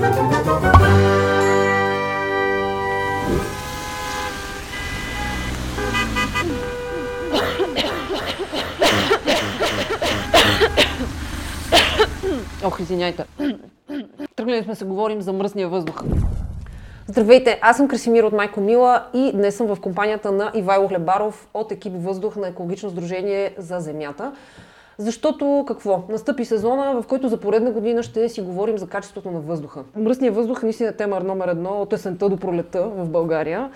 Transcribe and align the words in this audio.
Ох, 0.00 0.10
извиняйте. 12.80 13.24
Тръгнали 14.36 14.62
сме 14.62 14.74
се 14.74 14.84
говорим 14.84 15.22
за 15.22 15.32
мръсния 15.32 15.68
въздух. 15.68 16.02
Здравейте, 17.06 17.58
аз 17.62 17.76
съм 17.76 17.88
Красимир 17.88 18.24
от 18.24 18.32
Майко 18.32 18.60
Мила 18.60 19.04
и 19.14 19.32
днес 19.34 19.56
съм 19.56 19.66
в 19.66 19.80
компанията 19.80 20.32
на 20.32 20.52
Ивайло 20.54 20.88
Хлебаров 20.88 21.48
от 21.54 21.72
екип 21.72 21.92
Въздух 21.96 22.36
на 22.36 22.48
Екологично 22.48 22.90
сдружение 22.90 23.54
за 23.58 23.80
Земята. 23.80 24.32
Защото 25.00 25.64
какво? 25.68 26.02
Настъпи 26.08 26.44
сезона, 26.44 27.02
в 27.02 27.06
който 27.06 27.28
за 27.28 27.36
поредна 27.36 27.70
година 27.70 28.02
ще 28.02 28.28
си 28.28 28.40
говорим 28.40 28.78
за 28.78 28.86
качеството 28.86 29.30
на 29.30 29.40
въздуха. 29.40 29.84
Мръсният 29.96 30.34
въздух 30.34 30.62
наистина 30.62 30.88
е 30.88 30.96
тема 30.96 31.20
номер 31.20 31.48
едно 31.48 31.70
от 31.70 31.92
есента 31.92 32.28
до 32.28 32.36
пролета 32.36 32.88
в 32.88 33.08
България. 33.08 33.70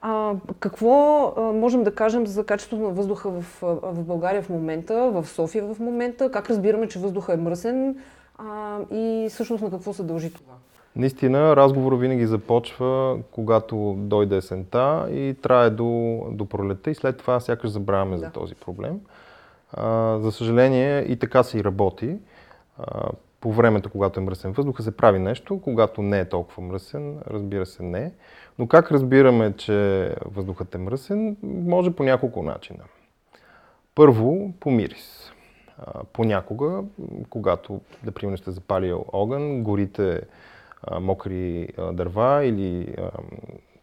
А, 0.00 0.32
какво 0.60 1.24
а, 1.36 1.40
можем 1.40 1.84
да 1.84 1.94
кажем 1.94 2.26
за 2.26 2.44
качеството 2.44 2.82
на 2.82 2.90
въздуха 2.90 3.30
в, 3.30 3.58
в 3.62 4.04
България 4.04 4.42
в 4.42 4.48
момента, 4.48 5.10
в 5.10 5.26
София 5.28 5.64
в 5.74 5.80
момента? 5.80 6.30
Как 6.30 6.50
разбираме, 6.50 6.88
че 6.88 6.98
въздуха 6.98 7.32
е 7.32 7.36
мръсен 7.36 7.96
а, 8.38 8.78
и 8.90 9.28
всъщност 9.30 9.62
на 9.62 9.70
какво 9.70 9.92
се 9.92 10.02
дължи 10.02 10.32
това? 10.32 10.54
Наистина, 10.96 11.56
разговорът 11.56 12.00
винаги 12.00 12.26
започва, 12.26 13.18
когато 13.30 13.94
дойде 13.98 14.36
есента 14.36 15.06
и 15.10 15.36
трае 15.42 15.70
до, 15.70 16.20
до 16.30 16.46
пролета 16.46 16.90
и 16.90 16.94
след 16.94 17.16
това 17.16 17.40
сякаш 17.40 17.70
забравяме 17.70 18.16
да. 18.16 18.18
за 18.18 18.30
този 18.30 18.54
проблем. 18.54 19.00
За 20.20 20.32
съжаление 20.32 21.00
и 21.00 21.16
така 21.16 21.42
се 21.42 21.58
и 21.58 21.64
работи. 21.64 22.16
А, 22.78 23.08
по 23.40 23.52
времето, 23.52 23.90
когато 23.90 24.20
е 24.20 24.22
мръсен 24.22 24.52
въздуха, 24.52 24.82
се 24.82 24.96
прави 24.96 25.18
нещо, 25.18 25.60
когато 25.60 26.02
не 26.02 26.20
е 26.20 26.28
толкова 26.28 26.62
мръсен, 26.62 27.18
разбира 27.26 27.66
се 27.66 27.82
не. 27.82 28.12
Но 28.58 28.66
как 28.66 28.90
разбираме, 28.90 29.52
че 29.56 30.10
въздухът 30.24 30.74
е 30.74 30.78
мръсен? 30.78 31.36
Може 31.42 31.90
по 31.90 32.02
няколко 32.02 32.42
начина. 32.42 32.84
Първо, 33.94 34.52
по 34.60 34.70
мирис. 34.70 35.32
А, 35.78 36.04
понякога, 36.12 36.82
когато, 37.30 37.80
да 38.04 38.12
примерно, 38.12 38.38
сте 38.38 38.50
запалил 38.50 39.04
огън, 39.12 39.62
горите 39.62 40.20
а, 40.82 41.00
мокри 41.00 41.68
а, 41.78 41.92
дърва 41.92 42.44
или 42.44 42.94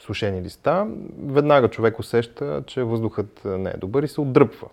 сушени 0.01 0.41
листа, 0.41 0.87
веднага 1.23 1.69
човек 1.69 1.99
усеща, 1.99 2.63
че 2.67 2.83
въздухът 2.83 3.41
не 3.45 3.69
е 3.69 3.77
добър 3.77 4.03
и 4.03 4.07
се 4.07 4.21
отдръпва. 4.21 4.67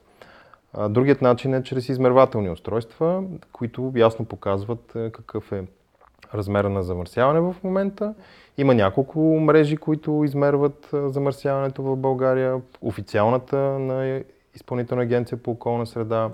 Другият 0.88 1.22
начин 1.22 1.54
е 1.54 1.62
чрез 1.62 1.88
измервателни 1.88 2.50
устройства, 2.50 3.24
които 3.52 3.92
ясно 3.96 4.24
показват 4.24 4.92
какъв 5.12 5.52
е 5.52 5.64
размера 6.34 6.70
на 6.70 6.82
замърсяване 6.82 7.40
в 7.40 7.56
момента. 7.64 8.14
Има 8.58 8.74
няколко 8.74 9.20
мрежи, 9.20 9.76
които 9.76 10.24
измерват 10.24 10.90
замърсяването 10.92 11.82
в 11.82 11.96
България. 11.96 12.60
Официалната 12.82 13.56
на 13.58 14.22
Изпълнителна 14.54 15.02
агенция 15.02 15.38
по 15.38 15.50
околна 15.50 15.86
среда. 15.86 16.30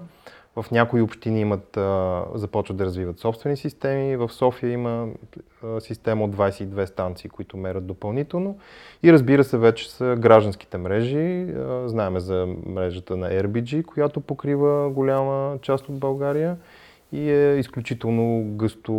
В 0.56 0.70
някои 0.70 1.02
общини 1.02 1.40
имат, 1.40 1.78
започват 2.34 2.76
да 2.76 2.84
развиват 2.84 3.18
собствени 3.18 3.56
системи. 3.56 4.16
В 4.16 4.28
София 4.32 4.72
има 4.72 5.08
система 5.80 6.24
от 6.24 6.36
22 6.36 6.84
станции, 6.84 7.30
които 7.30 7.56
мерят 7.56 7.86
допълнително. 7.86 8.58
И 9.02 9.12
разбира 9.12 9.44
се, 9.44 9.58
вече 9.58 9.90
са 9.90 10.16
гражданските 10.18 10.78
мрежи. 10.78 11.54
Знаеме 11.84 12.20
за 12.20 12.48
мрежата 12.66 13.16
на 13.16 13.30
RBG, 13.30 13.84
която 13.84 14.20
покрива 14.20 14.90
голяма 14.90 15.58
част 15.62 15.88
от 15.88 15.98
България 15.98 16.56
и 17.12 17.30
е 17.30 17.56
изключително 17.58 18.44
гъсто 18.44 18.92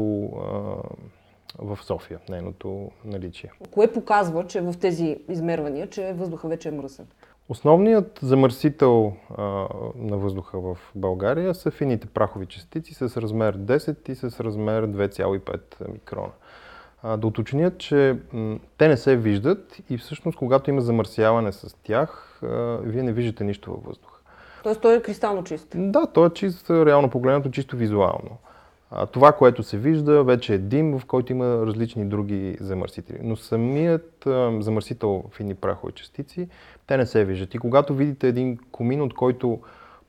в 1.59 1.80
София, 1.81 2.19
нейното 2.30 2.92
наличие. 3.05 3.52
Кое 3.71 3.92
показва, 3.92 4.47
че 4.47 4.61
в 4.61 4.73
тези 4.81 5.17
измервания, 5.30 5.88
че 5.88 6.14
въздуха 6.14 6.47
вече 6.47 6.69
е 6.69 6.71
мръсен? 6.71 7.08
Основният 7.50 8.20
замърсител 8.22 9.14
а, 9.38 9.44
на 9.95 10.17
въздуха 10.17 10.60
в 10.60 10.77
България 10.95 11.55
са 11.55 11.71
фините 11.71 12.08
прахови 12.08 12.45
частици 12.45 12.94
с 12.94 13.17
размер 13.17 13.58
10 13.58 14.10
и 14.10 14.16
с 14.16 14.39
размер 14.39 14.88
2,5 14.88 15.92
микрона. 15.92 16.32
А, 17.04 17.17
да 17.17 17.27
уточнят, 17.27 17.77
че 17.77 18.17
м- 18.33 18.60
те 18.77 18.88
не 18.88 18.98
се 18.98 19.17
виждат 19.17 19.77
и 19.89 19.98
всъщност 19.98 20.38
когато 20.38 20.70
има 20.70 20.82
замърсяване 20.82 21.52
с 21.52 21.76
тях, 21.83 22.39
а, 22.44 22.77
вие 22.83 23.04
не 23.04 23.14
виждате 23.14 23.44
нищо 23.44 23.71
във 23.71 23.83
въздуха. 23.83 24.20
Тоест 24.64 24.82
той 24.82 24.98
е 24.98 25.02
кристално 25.02 25.44
чист? 25.44 25.67
Да, 25.76 26.08
той 26.08 26.27
е 26.27 26.30
чист, 26.30 26.70
реално 26.70 27.10
погледнато, 27.10 27.52
чисто 27.52 27.77
визуално. 27.77 28.38
Това, 29.11 29.31
което 29.31 29.64
се 29.64 29.77
вижда, 29.77 30.23
вече 30.23 30.53
е 30.53 30.58
дим, 30.58 30.99
в 30.99 31.05
който 31.05 31.31
има 31.31 31.45
различни 31.45 32.05
други 32.05 32.58
замърсители. 32.59 33.20
Но 33.23 33.36
самият 33.36 34.27
а, 34.27 34.61
замърсител 34.61 35.23
фини 35.31 35.55
прахови 35.55 35.93
частици, 35.93 36.48
те 36.87 36.97
не 36.97 37.05
се 37.05 37.26
виждат. 37.26 37.53
И 37.53 37.58
когато 37.58 37.95
видите 37.95 38.27
един 38.27 38.58
комин, 38.71 39.02
от 39.02 39.14
който 39.14 39.59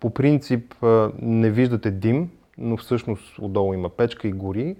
по 0.00 0.11
принцип 0.11 0.75
не 1.22 1.50
виждате 1.50 1.91
дим, 1.91 2.31
но 2.59 2.77
всъщност 2.77 3.38
отдолу 3.38 3.75
има 3.75 3.88
печка 3.88 4.28
и 4.28 4.33
гори, 4.33 4.77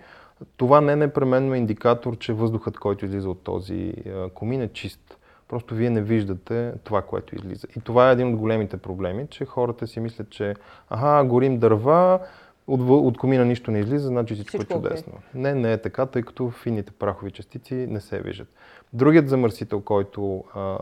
това 0.57 0.81
не 0.81 0.97
непременно 0.97 1.55
е 1.55 1.59
индикатор, 1.59 2.19
че 2.19 2.33
въздухът, 2.33 2.79
който 2.79 3.05
излиза 3.05 3.31
от 3.31 3.43
този 3.43 3.95
комин 4.35 4.63
е 4.63 4.69
чист. 4.69 5.19
Просто 5.49 5.75
вие 5.75 5.91
не 5.91 6.03
виждате 6.03 6.73
това, 6.85 7.03
което 7.03 7.35
излиза. 7.35 7.67
И 7.77 7.81
това 7.81 8.09
е 8.09 8.13
един 8.13 8.29
от 8.29 8.37
големите 8.37 8.77
проблеми, 8.77 9.27
че 9.31 9.45
хората 9.45 9.87
си 9.87 10.01
мислят, 10.01 10.31
че 10.31 10.55
ага, 10.91 11.29
горим 11.29 11.59
дърва, 11.59 12.21
от, 12.69 12.81
от 12.81 13.19
комина 13.19 13.45
нищо 13.45 13.71
не 13.71 13.79
излиза, 13.79 14.09
значи 14.09 14.35
всичко, 14.35 14.57
е 14.57 14.61
всичко 14.61 14.73
е 14.73 14.77
чудесно. 14.77 15.13
Okay. 15.13 15.35
Не, 15.35 15.55
не 15.55 15.73
е 15.73 15.79
така, 15.79 16.07
тъй 16.07 16.23
като 16.23 16.51
фините 16.51 16.93
прахови 16.93 17.31
частици 17.31 17.75
не 17.75 18.01
се 18.01 18.21
виждат. 18.21 18.49
Другият 18.93 19.29
замърсител, 19.29 19.81
който 19.81 20.45
а, 20.55 20.79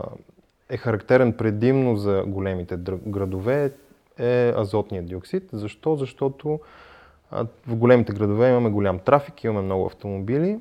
е 0.69 0.77
характерен 0.77 1.33
предимно 1.33 1.95
за 1.95 2.23
големите 2.27 2.77
градове, 3.07 3.71
е 4.17 4.53
азотният 4.57 5.05
диоксид. 5.05 5.49
Защо? 5.53 5.95
Защото 5.95 6.59
а, 7.31 7.45
в 7.67 7.75
големите 7.75 8.13
градове 8.13 8.49
имаме 8.49 8.69
голям 8.69 8.99
трафик, 8.99 9.43
имаме 9.43 9.61
много 9.61 9.85
автомобили. 9.85 10.59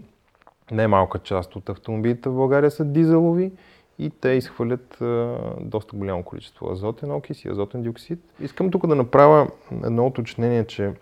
Не 0.70 0.86
малка 0.86 1.18
част 1.18 1.56
от 1.56 1.68
автомобилите 1.68 2.28
в 2.28 2.34
България 2.34 2.70
са 2.70 2.84
дизелови 2.84 3.52
и 3.98 4.10
те 4.10 4.28
изхвърлят 4.28 5.00
а, 5.00 5.38
доста 5.60 5.96
голямо 5.96 6.22
количество 6.22 6.70
азотен 6.72 7.12
окис 7.12 7.44
и 7.44 7.48
азотен 7.48 7.82
диоксид. 7.82 8.18
Искам 8.40 8.70
тук 8.70 8.86
да 8.86 8.94
направя 8.94 9.48
едно 9.84 10.06
уточнение, 10.06 10.64
че 10.64 10.92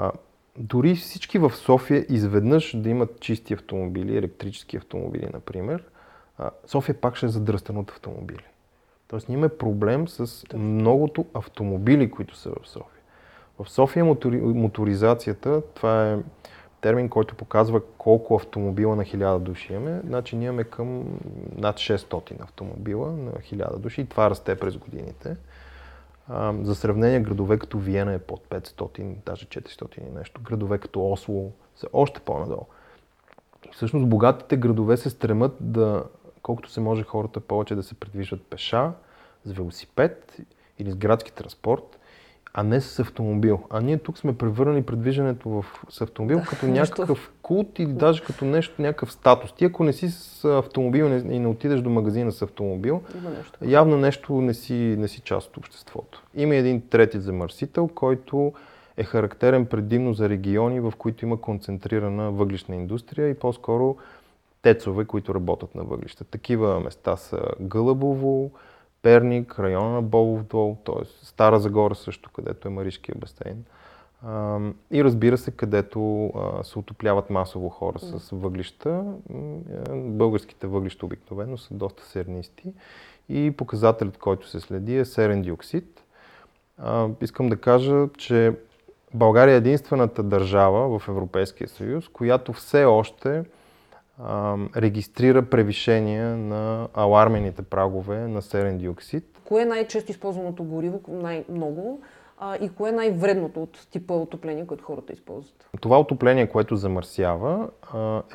а, 0.00 0.12
дори 0.58 0.94
всички 0.94 1.38
в 1.38 1.52
София 1.56 2.06
изведнъж 2.08 2.76
да 2.76 2.88
имат 2.88 3.20
чисти 3.20 3.54
автомобили, 3.54 4.16
електрически 4.16 4.76
автомобили, 4.76 5.28
например, 5.32 5.84
а, 6.38 6.50
София 6.66 7.00
пак 7.00 7.16
ще 7.16 7.26
е 7.26 7.28
задръстена 7.28 7.80
от 7.80 7.90
автомобили. 7.90 8.44
Тоест 9.08 9.28
ние 9.28 9.38
имаме 9.38 9.56
проблем 9.56 10.08
с 10.08 10.44
многото 10.54 11.24
автомобили, 11.34 12.10
които 12.10 12.36
са 12.36 12.50
в 12.50 12.68
София. 12.68 13.02
В 13.58 13.70
София 13.70 14.04
мотори, 14.04 14.36
моторизацията, 14.40 15.62
това 15.74 16.10
е 16.10 16.18
термин, 16.80 17.08
който 17.08 17.34
показва 17.34 17.80
колко 17.98 18.34
автомобила 18.34 18.96
на 18.96 19.04
1000 19.04 19.38
души 19.38 19.72
имаме. 19.72 20.00
Значи 20.06 20.36
ние 20.36 20.46
имаме 20.46 20.64
към 20.64 21.04
над 21.56 21.76
600 21.76 22.42
автомобила 22.42 23.12
на 23.12 23.32
1000 23.32 23.78
души 23.78 24.00
и 24.00 24.06
това 24.06 24.30
расте 24.30 24.54
през 24.54 24.76
годините. 24.76 25.36
А, 26.32 26.54
за 26.62 26.74
сравнение, 26.74 27.20
градове 27.20 27.58
като 27.58 27.78
Виена 27.78 28.12
е 28.12 28.18
под 28.18 28.48
500, 28.48 29.16
даже 29.26 29.46
400 29.46 29.98
и 29.98 30.10
нещо. 30.18 30.40
Градове 30.42 30.78
като 30.78 31.12
Осло 31.12 31.52
са 31.76 31.86
още 31.92 32.20
по-надолу. 32.20 32.66
Всъщност 33.72 34.08
богатите 34.08 34.56
градове 34.56 34.96
се 34.96 35.10
стремат 35.10 35.56
да, 35.60 36.04
колкото 36.42 36.70
се 36.70 36.80
може 36.80 37.04
хората 37.04 37.40
повече 37.40 37.74
да 37.74 37.82
се 37.82 37.94
придвижват 37.94 38.42
пеша, 38.42 38.92
с 39.44 39.52
велосипед 39.52 40.36
или 40.78 40.90
с 40.90 40.96
градски 40.96 41.32
транспорт, 41.32 41.98
а 42.54 42.62
не 42.62 42.80
с 42.80 42.98
автомобил. 42.98 43.62
А 43.70 43.80
ние 43.80 43.98
тук 43.98 44.18
сме 44.18 44.38
превърнали 44.38 44.82
предвиждането 44.82 45.48
в, 45.48 45.64
с 45.88 46.00
автомобил 46.00 46.38
да, 46.38 46.44
като 46.44 46.66
нещо... 46.66 47.00
някакъв 47.00 47.32
култ 47.50 47.78
или 47.78 47.92
даже 47.92 48.22
като 48.22 48.44
нещо, 48.44 48.82
някакъв 48.82 49.12
статус. 49.12 49.52
Ти 49.52 49.64
ако 49.64 49.84
не 49.84 49.92
си 49.92 50.08
с 50.08 50.44
автомобил 50.44 51.04
и 51.04 51.38
не 51.38 51.46
отидеш 51.46 51.80
до 51.80 51.90
магазина 51.90 52.32
с 52.32 52.42
автомобил, 52.42 53.02
нещо. 53.38 53.58
явно 53.62 53.96
нещо 53.96 54.32
не 54.32 54.54
си, 54.54 54.74
не 54.74 55.08
си 55.08 55.20
част 55.20 55.48
от 55.48 55.56
обществото. 55.56 56.22
Има 56.34 56.54
един 56.54 56.80
трети 56.80 57.20
замърсител, 57.20 57.88
който 57.88 58.52
е 58.96 59.04
характерен 59.04 59.66
предимно 59.66 60.14
за 60.14 60.28
региони, 60.28 60.80
в 60.80 60.92
които 60.98 61.24
има 61.24 61.40
концентрирана 61.40 62.30
въглишна 62.30 62.76
индустрия 62.76 63.28
и 63.28 63.34
по-скоро 63.34 63.96
тецове, 64.62 65.04
които 65.04 65.34
работят 65.34 65.74
на 65.74 65.84
въглища. 65.84 66.24
Такива 66.24 66.80
места 66.80 67.16
са 67.16 67.40
Гълъбово, 67.60 68.50
Перник, 69.02 69.58
района 69.58 69.90
на 69.90 70.02
Болов 70.02 70.42
дол, 70.42 70.76
т.е. 70.84 71.04
Стара 71.26 71.60
Загора 71.60 71.94
също, 71.94 72.30
където 72.32 72.68
е 72.68 72.70
Маришкия 72.70 73.14
басейн. 73.18 73.64
И 74.90 75.04
разбира 75.04 75.38
се, 75.38 75.50
където 75.50 76.32
се 76.62 76.78
отопляват 76.78 77.30
масово 77.30 77.68
хора 77.68 77.98
с 77.98 78.30
въглища. 78.30 79.04
Българските 79.92 80.66
въглища 80.66 81.06
обикновено 81.06 81.58
са 81.58 81.74
доста 81.74 82.04
сернисти 82.04 82.72
и 83.28 83.54
показателят, 83.56 84.18
който 84.18 84.48
се 84.48 84.60
следи 84.60 84.96
е 84.96 85.04
серен 85.04 85.42
диоксид. 85.42 86.04
Искам 87.20 87.48
да 87.48 87.56
кажа, 87.56 88.08
че 88.18 88.56
България 89.14 89.54
е 89.54 89.56
единствената 89.56 90.22
държава 90.22 90.98
в 90.98 91.08
Европейския 91.08 91.68
съюз, 91.68 92.08
която 92.08 92.52
все 92.52 92.84
още 92.84 93.44
регистрира 94.76 95.42
превишение 95.42 96.24
на 96.24 96.88
алармените 96.94 97.62
прагове 97.62 98.28
на 98.28 98.42
серен 98.42 98.78
диоксид. 98.78 99.40
Кое 99.44 99.62
е 99.62 99.66
най-често 99.66 100.10
използваното 100.10 100.64
гориво, 100.64 101.00
най-много? 101.08 102.02
А, 102.42 102.56
и 102.56 102.68
кое 102.68 102.90
е 102.90 102.92
най-вредното 102.92 103.62
от 103.62 103.86
типа 103.90 104.14
отопление, 104.14 104.66
което 104.66 104.84
хората 104.84 105.12
използват? 105.12 105.68
Това 105.80 106.00
отопление, 106.00 106.48
което 106.48 106.76
замърсява, 106.76 107.68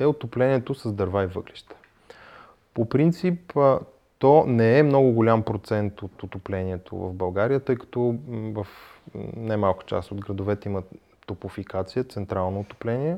е 0.00 0.06
отоплението 0.06 0.74
с 0.74 0.92
дърва 0.92 1.22
и 1.22 1.26
въглища. 1.26 1.76
По 2.74 2.88
принцип, 2.88 3.52
то 4.18 4.44
не 4.46 4.78
е 4.78 4.82
много 4.82 5.12
голям 5.12 5.42
процент 5.42 6.02
от 6.02 6.22
отоплението 6.22 6.96
в 6.96 7.12
България, 7.12 7.60
тъй 7.60 7.76
като 7.76 8.14
в 8.34 8.66
немалка 9.36 9.84
част 9.86 10.12
от 10.12 10.20
градовете 10.20 10.68
имат 10.68 10.84
топофикация, 11.26 12.04
централно 12.04 12.60
отопление, 12.60 13.16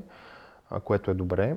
което 0.84 1.11
е 1.11 1.14
добре. 1.14 1.56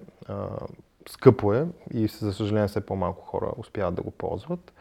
Скъпо 1.10 1.54
е 1.54 1.68
и 1.94 2.08
за 2.08 2.34
съжаление 2.34 2.68
все 2.68 2.86
по-малко 2.86 3.26
хора 3.26 3.52
успяват 3.58 3.96
да 3.96 4.02
го 4.02 4.12
ползват. 4.12 4.74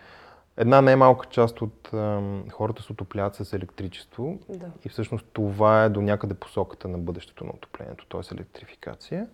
Една 0.61 0.81
немалка 0.81 1.27
част 1.27 1.63
от 1.63 1.91
хората 2.53 2.83
се 2.83 2.93
отопляват 2.93 3.35
с 3.35 3.53
електричество 3.53 4.39
да. 4.49 4.67
и 4.85 4.89
всъщност 4.89 5.27
това 5.33 5.85
е 5.85 5.89
до 5.89 6.03
някъде 6.03 6.35
посоката 6.35 6.89
на 6.89 6.99
бъдещето 6.99 7.45
на 7.45 7.51
отоплението, 7.51 8.07
т.е. 8.07 8.35
електрификация. 8.35 9.27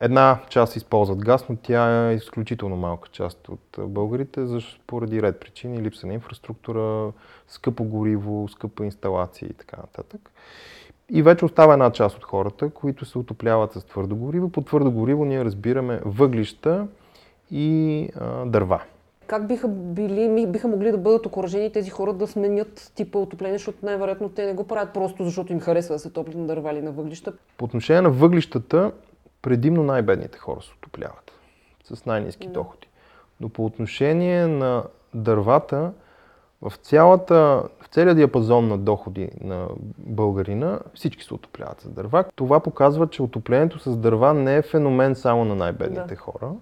Една 0.00 0.40
част 0.48 0.76
използват 0.76 1.24
газ, 1.24 1.48
но 1.48 1.56
тя 1.62 2.10
е 2.10 2.14
изключително 2.14 2.76
малка 2.76 3.08
част 3.08 3.48
от 3.48 3.78
българите, 3.78 4.46
защото 4.46 4.82
поради 4.86 5.22
ред 5.22 5.40
причини, 5.40 5.82
липса 5.82 6.06
на 6.06 6.14
инфраструктура, 6.14 7.12
скъпо 7.48 7.84
гориво, 7.84 8.48
скъпа 8.48 8.84
инсталация 8.84 9.48
и 9.48 9.54
така 9.54 9.76
нататък. 9.76 10.30
И 11.10 11.22
вече 11.22 11.44
остава 11.44 11.72
една 11.72 11.92
част 11.92 12.16
от 12.16 12.24
хората, 12.24 12.70
които 12.70 13.04
се 13.04 13.18
отопляват 13.18 13.72
с 13.72 13.84
твърдо 13.84 14.16
гориво. 14.16 14.48
По 14.48 14.62
твърдо 14.62 14.90
гориво 14.90 15.24
ние 15.24 15.44
разбираме 15.44 16.00
въглища 16.04 16.86
и 17.50 18.08
а, 18.20 18.44
дърва. 18.44 18.82
Как 19.26 19.46
биха, 19.46 19.68
били, 19.68 20.46
биха 20.46 20.68
могли 20.68 20.90
да 20.90 20.98
бъдат 20.98 21.26
окоръжени 21.26 21.72
тези 21.72 21.90
хора 21.90 22.12
да 22.12 22.26
сменят 22.26 22.92
типа 22.94 23.18
отопление, 23.18 23.58
защото 23.58 23.78
най-вероятно 23.82 24.28
те 24.28 24.46
не 24.46 24.54
го 24.54 24.64
правят 24.64 24.92
просто 24.94 25.24
защото 25.24 25.52
им 25.52 25.60
харесва 25.60 25.94
да 25.94 25.98
се 25.98 26.10
топлят 26.10 26.34
на 26.34 26.46
дърва 26.46 26.72
или 26.72 26.82
на 26.82 26.92
въглища? 26.92 27.32
По 27.56 27.64
отношение 27.64 28.02
на 28.02 28.10
въглищата, 28.10 28.92
предимно 29.42 29.82
най-бедните 29.82 30.38
хора 30.38 30.60
се 30.62 30.72
отопляват 30.78 31.32
с 31.84 32.06
най-низки 32.06 32.48
доходи. 32.48 32.88
Но 33.40 33.48
по 33.48 33.64
отношение 33.64 34.46
на 34.46 34.82
дървата, 35.14 35.92
в, 36.62 36.72
цялата, 36.76 37.62
в 37.80 37.86
целия 37.90 38.14
диапазон 38.14 38.68
на 38.68 38.78
доходи 38.78 39.30
на 39.40 39.68
българина 39.98 40.80
всички 40.94 41.24
се 41.24 41.34
отопляват 41.34 41.80
с 41.80 41.88
дърва. 41.88 42.24
Това 42.34 42.60
показва, 42.60 43.08
че 43.08 43.22
отоплението 43.22 43.78
с 43.78 43.96
дърва 43.96 44.34
не 44.34 44.56
е 44.56 44.62
феномен 44.62 45.14
само 45.14 45.44
на 45.44 45.54
най-бедните 45.54 46.14
да. 46.14 46.16
хора. 46.16 46.52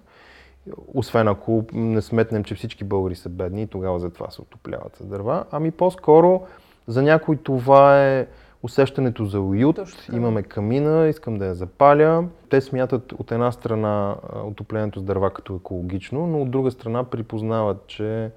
Освен 0.93 1.27
ако 1.27 1.63
не 1.73 2.01
сметнем, 2.01 2.43
че 2.43 2.55
всички 2.55 2.83
българи 2.83 3.15
са 3.15 3.29
бедни 3.29 3.61
и 3.61 3.67
тогава 3.67 3.99
затова 3.99 4.29
се 4.29 4.41
отопляват 4.41 4.95
с 4.95 5.05
дърва. 5.05 5.45
Ами 5.51 5.71
по-скоро 5.71 6.41
за 6.87 7.01
някой 7.01 7.37
това 7.37 8.05
е 8.05 8.27
усещането 8.63 9.25
за 9.25 9.41
уют, 9.41 9.75
Точно. 9.75 10.15
имаме 10.15 10.43
камина, 10.43 11.07
искам 11.07 11.37
да 11.37 11.45
я 11.45 11.55
запаля. 11.55 12.25
Те 12.49 12.61
смятат 12.61 13.11
от 13.11 13.31
една 13.31 13.51
страна 13.51 14.15
отоплението 14.43 14.99
с 14.99 15.03
дърва 15.03 15.33
като 15.33 15.55
екологично, 15.55 16.27
но 16.27 16.41
от 16.41 16.51
друга 16.51 16.71
страна 16.71 17.03
припознават, 17.03 17.87
че 17.87 18.31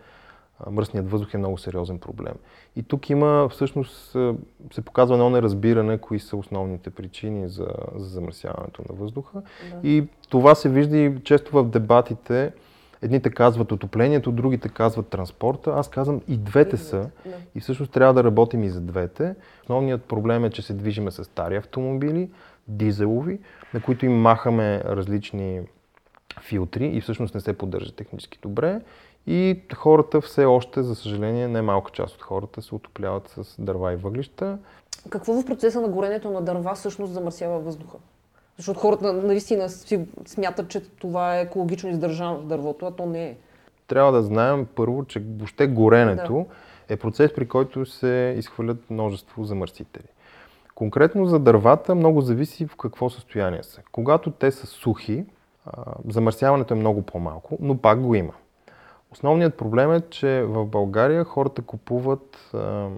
мръсният 0.70 1.10
въздух 1.10 1.34
е 1.34 1.38
много 1.38 1.58
сериозен 1.58 1.98
проблем. 1.98 2.34
И 2.76 2.82
тук 2.82 3.10
има, 3.10 3.48
всъщност, 3.48 4.16
се 4.72 4.82
показва 4.84 5.14
едно 5.14 5.30
неразбиране, 5.30 5.98
кои 5.98 6.20
са 6.20 6.36
основните 6.36 6.90
причини 6.90 7.48
за, 7.48 7.68
за 7.96 8.06
замърсяването 8.06 8.82
на 8.88 8.94
въздуха. 8.94 9.42
Да. 9.82 9.88
И 9.88 10.04
това 10.28 10.54
се 10.54 10.68
вижда 10.68 10.96
и 10.96 11.20
често 11.24 11.52
в 11.52 11.70
дебатите. 11.70 12.52
Едните 13.02 13.30
казват 13.30 13.72
отоплението, 13.72 14.32
другите 14.32 14.68
казват 14.68 15.08
транспорта. 15.08 15.72
Аз 15.76 15.90
казвам 15.90 16.20
и 16.28 16.36
двете 16.36 16.76
са. 16.76 17.10
Да. 17.26 17.30
И 17.54 17.60
всъщност 17.60 17.92
трябва 17.92 18.14
да 18.14 18.24
работим 18.24 18.62
и 18.62 18.68
за 18.68 18.80
двете. 18.80 19.34
Основният 19.62 20.04
проблем 20.04 20.44
е, 20.44 20.50
че 20.50 20.62
се 20.62 20.72
движиме 20.74 21.10
с 21.10 21.24
стари 21.24 21.56
автомобили, 21.56 22.30
дизелови, 22.68 23.38
на 23.74 23.82
които 23.82 24.06
им 24.06 24.20
махаме 24.20 24.82
различни 24.84 25.60
филтри 26.42 26.86
и 26.86 27.00
всъщност 27.00 27.34
не 27.34 27.40
се 27.40 27.58
поддържа 27.58 27.92
технически 27.92 28.38
добре. 28.42 28.80
И 29.30 29.60
хората 29.74 30.20
все 30.20 30.44
още, 30.44 30.82
за 30.82 30.94
съжаление, 30.94 31.48
не 31.48 31.62
малка 31.62 31.90
част 31.90 32.14
от 32.14 32.22
хората 32.22 32.62
се 32.62 32.74
отопляват 32.74 33.28
с 33.28 33.56
дърва 33.58 33.92
и 33.92 33.96
въглища. 33.96 34.58
Какво 35.10 35.32
в 35.32 35.46
процеса 35.46 35.80
на 35.80 35.88
горенето 35.88 36.30
на 36.30 36.42
дърва 36.42 36.74
всъщност 36.74 37.12
замърсява 37.12 37.58
въздуха? 37.58 37.98
Защото 38.56 38.80
хората 38.80 39.12
наистина 39.12 39.68
си 39.68 40.06
смятат, 40.26 40.68
че 40.68 40.80
това 40.80 41.38
е 41.38 41.42
екологично 41.42 41.90
издържано 41.90 42.42
дървото, 42.42 42.86
а 42.86 42.90
то 42.90 43.06
не 43.06 43.26
е. 43.26 43.36
Трябва 43.86 44.12
да 44.12 44.22
знаем 44.22 44.66
първо, 44.74 45.04
че 45.04 45.22
въобще 45.38 45.66
горенето 45.66 46.46
да. 46.88 46.94
е 46.94 46.96
процес, 46.96 47.34
при 47.34 47.48
който 47.48 47.86
се 47.86 48.34
изхвърлят 48.38 48.90
множество 48.90 49.44
замърсители. 49.44 50.08
Конкретно 50.74 51.26
за 51.26 51.38
дървата 51.38 51.94
много 51.94 52.20
зависи 52.20 52.66
в 52.66 52.76
какво 52.76 53.10
състояние 53.10 53.62
са. 53.62 53.82
Когато 53.92 54.30
те 54.30 54.50
са 54.50 54.66
сухи, 54.66 55.24
замърсяването 56.08 56.74
е 56.74 56.76
много 56.76 57.02
по-малко, 57.02 57.58
но 57.60 57.76
пак 57.78 58.00
го 58.00 58.14
има. 58.14 58.32
Основният 59.12 59.56
проблем 59.56 59.92
е, 59.92 60.00
че 60.00 60.42
в 60.42 60.66
България 60.66 61.24
хората 61.24 61.62
купуват 61.62 62.50
а, 62.54 62.88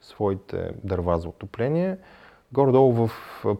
своите 0.00 0.70
дърва 0.84 1.18
за 1.18 1.28
отопление 1.28 1.96
горе-долу 2.52 2.92
в 2.92 3.10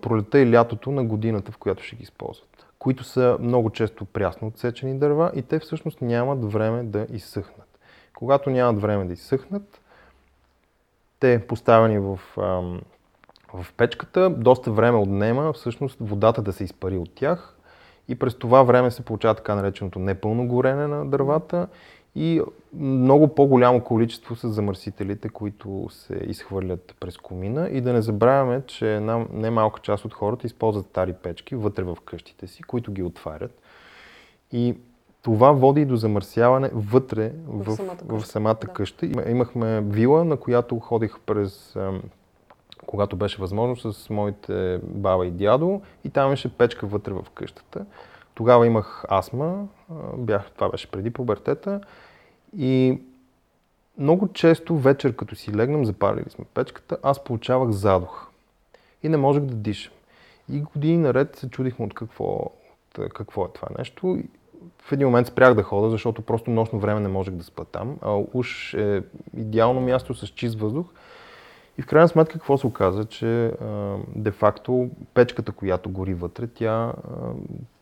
пролета 0.01 0.41
и 0.41 0.53
лятото 0.53 0.91
на 0.91 1.05
годината, 1.05 1.53
в 1.53 1.59
която 1.59 1.83
ще 1.83 1.97
ги 1.97 2.03
използват, 2.03 2.67
които 2.79 3.05
са 3.05 3.37
много 3.41 3.71
често 3.71 4.05
прясно 4.05 4.49
отсечени 4.49 4.99
дърва 4.99 5.33
и 5.35 5.43
те 5.43 5.59
всъщност 5.59 6.01
нямат 6.01 6.53
време 6.53 6.83
да 6.83 7.07
изсъхнат. 7.13 7.79
Когато 8.17 8.51
нямат 8.51 8.83
време 8.83 9.05
да 9.05 9.13
изсъхнат, 9.13 9.81
те 11.21 11.47
поставени 11.47 11.99
в, 11.99 12.21
а, 12.37 12.43
в 13.55 13.73
печката, 13.77 14.31
доста 14.31 14.71
време 14.73 14.99
отнема 14.99 15.53
всъщност 15.53 15.99
водата 16.01 16.43
да 16.43 16.53
се 16.53 16.65
изпари 16.65 16.97
от 16.97 17.15
тях 17.15 17.58
и 18.09 18.15
през 18.15 18.35
това 18.35 18.63
време 18.63 18.91
се 18.91 19.03
получава 19.03 19.35
така 19.35 19.55
нареченото 19.55 19.99
непълно 19.99 20.49
горене 20.49 20.87
на 20.87 21.07
дървата 21.07 21.69
и 22.15 22.43
много 22.73 23.29
по-голямо 23.35 23.81
количество 23.81 24.37
са 24.37 24.49
замърсителите, 24.49 25.29
които 25.29 25.89
се 25.91 26.15
изхвърлят 26.27 26.95
през 27.01 27.17
комина. 27.17 27.69
И 27.69 27.81
да 27.81 27.93
не 27.93 28.03
забравяме, 28.03 28.63
че 28.67 28.97
една 28.97 29.25
немалка 29.33 29.81
част 29.81 30.05
от 30.05 30.15
хората 30.15 30.47
използват 30.47 30.87
стари 30.87 31.13
печки 31.13 31.55
вътре 31.55 31.83
в 31.83 31.97
къщите 32.05 32.47
си, 32.47 32.63
които 32.63 32.93
ги 32.93 33.03
отварят. 33.03 33.61
И 34.53 34.75
това 35.23 35.53
води 35.53 35.81
и 35.81 35.85
до 35.85 35.97
замърсяване 35.97 36.71
вътре 36.75 37.33
в, 37.47 37.65
в 37.65 37.77
самата 37.77 37.97
къща. 37.97 38.19
В 38.19 38.27
самата 38.27 38.59
да. 38.61 38.73
къща. 38.73 39.07
Имахме 39.07 39.81
вила, 39.81 40.25
на 40.25 40.37
която 40.37 40.79
ходих 40.79 41.19
през 41.27 41.77
когато 42.89 43.17
беше 43.17 43.41
възможно 43.41 43.93
с 43.93 44.11
моите 44.11 44.81
баба 44.83 45.27
и 45.27 45.31
дядо 45.31 45.83
и 46.05 46.11
там 46.11 46.27
имаше 46.27 46.57
печка 46.57 46.87
вътре 46.87 47.13
в 47.13 47.27
къщата. 47.35 47.87
Тогава 48.35 48.67
имах 48.67 49.05
астма, 49.11 49.65
бях, 50.17 50.51
това 50.51 50.69
беше 50.69 50.91
преди 50.91 51.11
пубертета 51.11 51.81
и 52.57 53.01
много 53.99 54.29
често 54.33 54.77
вечер, 54.77 55.17
като 55.17 55.37
си 55.37 55.55
легнем, 55.55 55.85
запалили 55.85 56.31
сме 56.31 56.45
печката, 56.55 56.99
аз 57.03 57.25
получавах 57.25 57.71
задух 57.71 58.31
и 59.03 59.09
не 59.09 59.17
можех 59.17 59.43
да 59.43 59.55
дишам. 59.55 59.93
И 60.53 60.61
години 60.61 60.97
наред 60.97 61.37
се 61.37 61.51
чудихме 61.51 61.85
от 61.85 61.95
какво, 61.95 62.51
от 62.99 63.13
какво 63.15 63.45
е 63.45 63.53
това 63.55 63.69
нещо. 63.79 64.19
В 64.83 64.93
един 64.93 65.07
момент 65.07 65.27
спрях 65.27 65.55
да 65.55 65.63
хода, 65.63 65.91
защото 65.91 66.23
просто 66.23 66.51
нощно 66.51 66.79
време 66.79 67.01
не 67.01 67.09
можех 67.09 67.35
да 67.35 67.45
спа 67.45 67.65
там. 67.65 67.97
А 68.03 68.23
уж 68.35 68.75
е 68.75 69.03
идеално 69.37 69.81
място 69.81 70.15
с 70.15 70.27
чист 70.27 70.61
въздух. 70.61 70.87
И 71.79 71.83
в 71.83 71.87
крайна 71.87 72.09
сметка 72.09 72.33
какво 72.33 72.59
се 72.59 72.67
оказа, 72.67 73.05
че 73.05 73.53
де-факто 74.17 74.89
печката, 75.15 75.53
която 75.53 75.91
гори 75.91 76.15
вътре, 76.15 76.47
тя, 76.47 76.93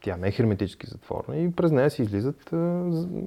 тя 0.01 0.17
не 0.17 0.29
е 0.29 0.31
херметически 0.31 0.87
затворена 0.87 1.37
и 1.37 1.53
през 1.53 1.73
нея 1.73 1.91
си 1.91 2.03
излизат... 2.03 2.55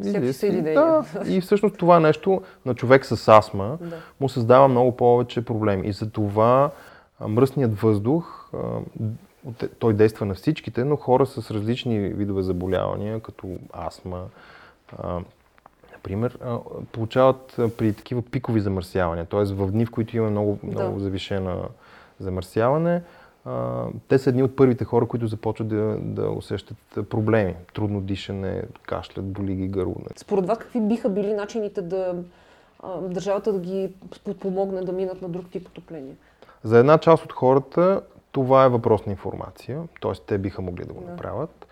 излизат 0.03 0.73
да, 0.73 1.03
и 1.27 1.41
всъщност 1.41 1.77
това 1.77 1.99
нещо 1.99 2.41
на 2.65 2.75
човек 2.75 3.05
с 3.05 3.27
астма 3.27 3.77
да. 3.81 3.97
му 4.19 4.29
създава 4.29 4.67
много 4.67 4.97
повече 4.97 5.45
проблеми. 5.45 5.87
И 5.87 5.91
за 5.91 6.11
това 6.11 6.71
мръсният 7.27 7.79
въздух, 7.79 8.51
той 9.79 9.93
действа 9.93 10.25
на 10.25 10.33
всичките, 10.33 10.83
но 10.83 10.95
хора 10.95 11.25
с 11.25 11.51
различни 11.51 11.99
видове 11.99 12.41
заболявания, 12.41 13.19
като 13.19 13.47
астма, 13.87 14.23
например, 15.99 16.39
получават 16.91 17.55
при 17.77 17.93
такива 17.93 18.21
пикови 18.21 18.59
замърсявания, 18.59 19.25
т.е. 19.25 19.43
в 19.43 19.71
дни, 19.71 19.85
в 19.85 19.91
които 19.91 20.17
имаме 20.17 20.31
много, 20.31 20.59
много 20.63 20.95
да. 20.95 21.03
завишено 21.03 21.63
замърсяване, 22.19 23.01
те 24.07 24.17
са 24.17 24.29
едни 24.29 24.43
от 24.43 24.55
първите 24.55 24.85
хора, 24.85 25.07
които 25.07 25.27
започват 25.27 25.67
да, 25.67 25.97
да 26.01 26.29
усещат 26.29 26.77
проблеми. 27.09 27.55
Трудно 27.73 28.01
дишане, 28.01 28.63
кашлят, 28.85 29.25
боли 29.25 29.55
ги 29.55 29.67
гърло. 29.67 29.95
Според 30.15 30.45
вас 30.45 30.57
какви 30.57 30.81
биха 30.81 31.09
били 31.09 31.33
начините 31.33 31.81
да 31.81 32.15
държавата 33.01 33.53
да 33.53 33.59
ги 33.59 33.89
подпомогне 34.23 34.81
да 34.81 34.91
минат 34.91 35.21
на 35.21 35.29
друг 35.29 35.49
тип 35.51 35.67
отопление? 35.67 36.15
За 36.63 36.77
една 36.77 36.97
част 36.97 37.25
от 37.25 37.33
хората 37.33 38.01
това 38.31 38.65
е 38.65 38.69
въпрос 38.69 39.05
на 39.05 39.11
информация, 39.11 39.83
т.е. 40.01 40.11
те 40.27 40.37
биха 40.37 40.61
могли 40.61 40.85
да 40.85 40.93
го 40.93 41.01
направят. 41.01 41.67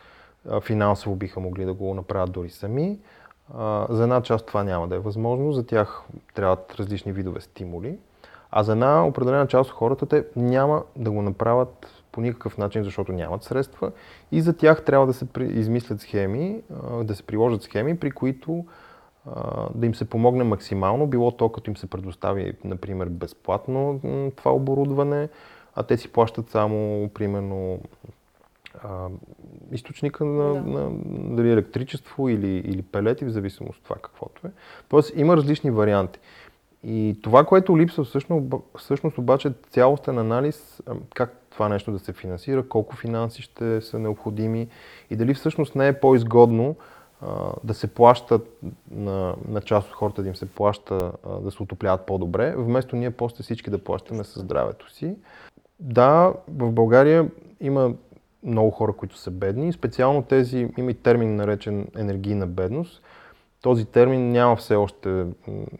финансово 0.61 1.15
биха 1.15 1.39
могли 1.39 1.65
да 1.65 1.73
го 1.73 1.93
направят 1.93 2.31
дори 2.31 2.49
сами. 2.49 2.99
За 3.89 4.03
една 4.03 4.21
част 4.21 4.45
това 4.45 4.63
няма 4.63 4.87
да 4.87 4.95
е 4.95 4.99
възможно, 4.99 5.53
за 5.53 5.65
тях 5.65 6.03
трябват 6.33 6.75
различни 6.79 7.11
видове 7.11 7.41
стимули. 7.41 7.97
А 8.51 8.63
за 8.63 8.71
една 8.71 9.07
определена 9.07 9.47
част 9.47 9.69
от 9.69 9.75
хората 9.75 10.05
те 10.05 10.25
няма 10.35 10.83
да 10.95 11.11
го 11.11 11.21
направят 11.21 12.03
по 12.11 12.21
никакъв 12.21 12.57
начин, 12.57 12.83
защото 12.83 13.11
нямат 13.11 13.43
средства 13.43 13.91
и 14.31 14.41
за 14.41 14.57
тях 14.57 14.85
трябва 14.85 15.07
да 15.07 15.13
се 15.13 15.25
измислят 15.39 16.01
схеми, 16.01 16.61
да 17.03 17.15
се 17.15 17.23
приложат 17.23 17.63
схеми, 17.63 17.99
при 17.99 18.11
които 18.11 18.65
да 19.75 19.85
им 19.85 19.95
се 19.95 20.09
помогне 20.09 20.43
максимално, 20.43 21.07
било 21.07 21.31
то 21.31 21.49
като 21.49 21.69
им 21.69 21.77
се 21.77 21.89
предостави, 21.89 22.53
например, 22.63 23.07
безплатно 23.09 23.99
това 24.35 24.51
оборудване, 24.51 25.29
а 25.75 25.83
те 25.83 25.97
си 25.97 26.11
плащат 26.11 26.49
само, 26.49 27.09
примерно, 27.13 27.79
източника 29.71 30.25
на, 30.25 30.53
да. 30.53 30.61
на 30.61 30.89
дали 31.35 31.51
електричество 31.51 32.29
или, 32.29 32.57
или 32.57 32.81
пелети, 32.81 33.25
в 33.25 33.29
зависимост 33.29 33.77
от 33.77 33.83
това 33.83 33.95
каквото 33.95 34.47
е. 34.47 34.49
Тоест 34.89 35.13
има 35.15 35.37
различни 35.37 35.71
варианти. 35.71 36.19
И 36.83 37.19
това, 37.21 37.45
което 37.45 37.77
липсва 37.77 38.03
всъщност, 38.03 38.53
всъщност 38.77 39.17
обаче 39.17 39.51
цялостен 39.69 40.17
анализ 40.17 40.81
как 41.13 41.37
това 41.49 41.69
нещо 41.69 41.91
да 41.91 41.99
се 41.99 42.13
финансира, 42.13 42.69
колко 42.69 42.95
финанси 42.95 43.41
ще 43.41 43.81
са 43.81 43.99
необходими 43.99 44.67
и 45.09 45.15
дали 45.15 45.33
всъщност 45.33 45.75
не 45.75 45.87
е 45.87 45.99
по-изгодно 45.99 46.75
а, 47.21 47.51
да 47.63 47.73
се 47.73 47.87
плащат 47.87 48.59
на, 48.91 49.35
на 49.47 49.61
част 49.61 49.87
от 49.87 49.93
хората 49.93 50.21
да 50.21 50.27
им 50.27 50.35
се 50.35 50.45
плаща 50.45 51.11
а, 51.23 51.39
да 51.39 51.51
се 51.51 51.63
отопляват 51.63 52.05
по-добре, 52.05 52.55
вместо 52.57 52.95
ние 52.95 53.11
после 53.11 53.43
всички 53.43 53.69
да 53.69 53.83
плащаме 53.83 54.23
със 54.23 54.43
здравето 54.43 54.91
си. 54.91 55.15
Да, 55.79 56.33
в 56.47 56.71
България 56.71 57.29
има 57.61 57.93
много 58.43 58.71
хора, 58.71 58.93
които 58.93 59.17
са 59.17 59.31
бедни. 59.31 59.73
Специално 59.73 60.23
тези, 60.23 60.67
има 60.77 60.91
и 60.91 60.93
термин 60.93 61.35
наречен 61.35 61.87
енергийна 61.97 62.47
бедност. 62.47 63.03
Този 63.61 63.85
термин 63.85 64.31
няма 64.31 64.55
все 64.55 64.75
още 64.75 65.25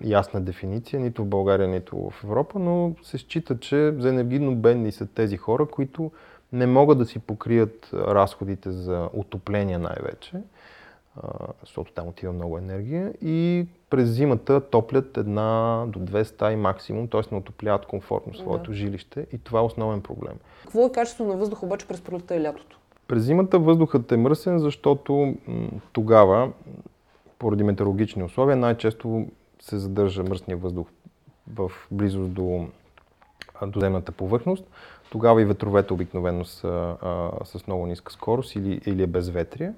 ясна 0.04 0.42
дефиниция, 0.42 1.00
нито 1.00 1.24
в 1.24 1.28
България, 1.28 1.68
нито 1.68 2.10
в 2.10 2.24
Европа, 2.24 2.60
но 2.60 2.96
се 3.04 3.18
счита, 3.18 3.60
че 3.60 3.94
за 3.98 4.10
енергийно 4.10 4.56
бедни 4.56 4.92
са 4.92 5.08
тези 5.08 5.38
хора, 5.38 5.66
които 5.66 6.12
не 6.54 6.66
могат 6.66 6.98
да 6.98 7.06
си 7.06 7.20
покрият 7.20 7.90
разходите 7.94 8.72
за 8.72 9.10
отопление 9.14 9.78
най-вече, 9.78 10.38
защото 11.62 11.92
там 11.92 12.08
отива 12.08 12.34
много 12.34 12.58
енергия 12.58 13.14
и 13.22 13.66
през 13.90 14.10
зимата 14.10 14.62
топлят 14.62 15.18
една 15.18 15.84
до 15.88 16.00
две 16.00 16.26
стаи 16.26 16.56
максимум, 16.56 17.08
т.е. 17.08 17.22
не 17.32 17.38
отопляват 17.38 17.86
комфортно 17.86 18.34
своето 18.34 18.72
да. 18.72 18.78
жилище 18.78 19.26
и 19.34 19.38
това 19.38 19.60
е 19.60 19.64
основен 19.64 20.02
проблем. 20.02 20.34
Какво 20.62 20.86
е 20.86 20.92
качеството 20.92 21.32
на 21.32 21.38
въздуха 21.38 21.66
обаче 21.66 21.88
през 21.88 22.02
пролетта 22.02 22.36
и 22.36 22.44
лятото? 22.44 22.80
През 23.08 23.24
зимата 23.24 23.60
въздухът 23.60 24.12
е 24.12 24.18
мръсен, 24.18 24.60
защото 24.60 25.36
м- 25.48 25.70
тогава, 25.94 26.52
поради 27.40 27.64
метеорологични 27.64 28.24
условия, 28.24 28.56
най-често 28.56 29.28
се 29.62 29.78
задържа 29.78 30.24
мръсния 30.24 30.58
въздух 30.58 30.88
в 31.54 31.72
близост 31.92 32.34
до, 32.34 32.68
до 33.68 33.80
земната 33.80 34.12
повърхност. 34.12 34.66
Тогава 35.10 35.42
и 35.42 35.46
ветровете 35.46 35.94
обикновено 35.94 36.46
са 36.46 36.96
а, 37.02 37.46
с 37.46 37.68
много 37.68 37.86
ниска 37.86 38.14
скорост 38.14 38.56
или, 38.56 38.82
или 38.86 39.04
е 39.04 39.08
безветрие 39.08 39.74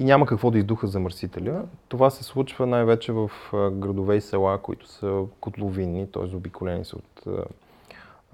и 0.00 0.04
няма 0.04 0.26
какво 0.26 0.50
да 0.50 0.58
издуха 0.58 0.86
замърсителя. 0.86 1.62
Това 1.88 2.10
се 2.10 2.24
случва 2.24 2.66
най-вече 2.66 3.12
в 3.12 3.30
градове 3.52 4.16
и 4.16 4.20
села, 4.20 4.58
които 4.58 4.88
са 4.88 5.22
котловинни, 5.40 6.06
т.е. 6.06 6.36
обиколени 6.36 6.84
са 6.84 6.96
от 6.96 7.24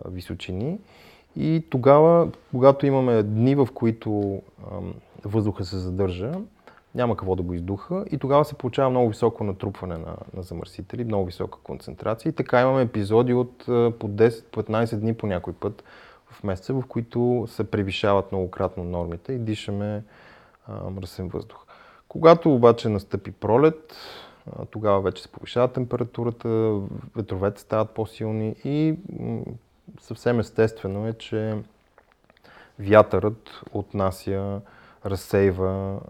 височини. 0.09 0.79
И 1.37 1.65
тогава, 1.71 2.29
когато 2.51 2.87
имаме 2.87 3.23
дни, 3.23 3.55
в 3.55 3.69
които 3.75 4.43
въздуха 5.25 5.65
се 5.65 5.77
задържа, 5.77 6.33
няма 6.95 7.17
какво 7.17 7.37
да 7.37 7.43
го 7.43 7.55
издуха 7.55 8.05
и 8.11 8.19
тогава 8.19 8.45
се 8.45 8.55
получава 8.55 8.91
много 8.91 9.09
високо 9.09 9.45
натрупване 9.45 9.97
на, 9.97 10.17
на 10.37 10.43
замърсители, 10.43 11.05
много 11.05 11.25
висока 11.25 11.59
концентрация. 11.63 12.31
И 12.31 12.33
така 12.33 12.61
имаме 12.61 12.83
епизоди 12.83 13.35
от 13.35 13.59
по 13.99 14.09
10-15 14.09 14.97
дни 14.97 15.15
по 15.15 15.27
някой 15.27 15.53
път 15.53 15.85
в 16.31 16.45
месеца, 16.45 16.75
в 16.75 16.83
които 16.89 17.47
се 17.49 17.71
превишават 17.71 18.33
многократно 18.33 18.85
нормите 18.85 19.33
и 19.33 19.39
дишаме 19.39 20.03
а, 20.69 20.91
мръсен 20.91 21.29
въздух. 21.29 21.67
Когато 22.09 22.55
обаче 22.55 22.89
настъпи 22.89 23.33
пролет, 23.33 23.97
тогава 24.71 25.01
вече 25.01 25.23
се 25.23 25.29
повишава 25.29 25.69
температурата, 25.69 26.81
ветровете 27.17 27.61
стават 27.61 27.91
по-силни 27.91 28.57
и 28.65 28.95
съвсем 30.01 30.41
естествено 30.41 31.07
е, 31.07 31.13
че 31.13 31.57
вятърът 32.79 33.61
отнася, 33.73 34.61
разсейва, 35.07 36.01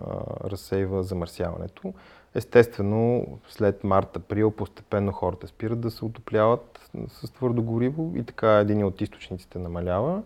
разсейва 0.45 1.03
замърсяването. 1.03 1.95
Естествено, 2.35 3.27
след 3.49 3.85
март-април 3.85 4.51
постепенно 4.51 5.13
хората 5.13 5.47
спират 5.47 5.81
да 5.81 5.91
се 5.91 6.05
отопляват 6.05 6.91
с 7.09 7.31
твърдо 7.31 7.63
гориво 7.63 8.13
и 8.17 8.23
така 8.23 8.59
един 8.59 8.85
от 8.85 9.01
източниците 9.01 9.59
намалява. 9.59 10.23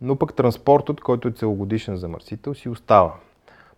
Но 0.00 0.16
пък 0.16 0.34
транспортът, 0.34 1.00
който 1.00 1.28
е 1.28 1.32
целогодишен 1.32 1.96
замърсител, 1.96 2.54
си 2.54 2.68
остава. 2.68 3.14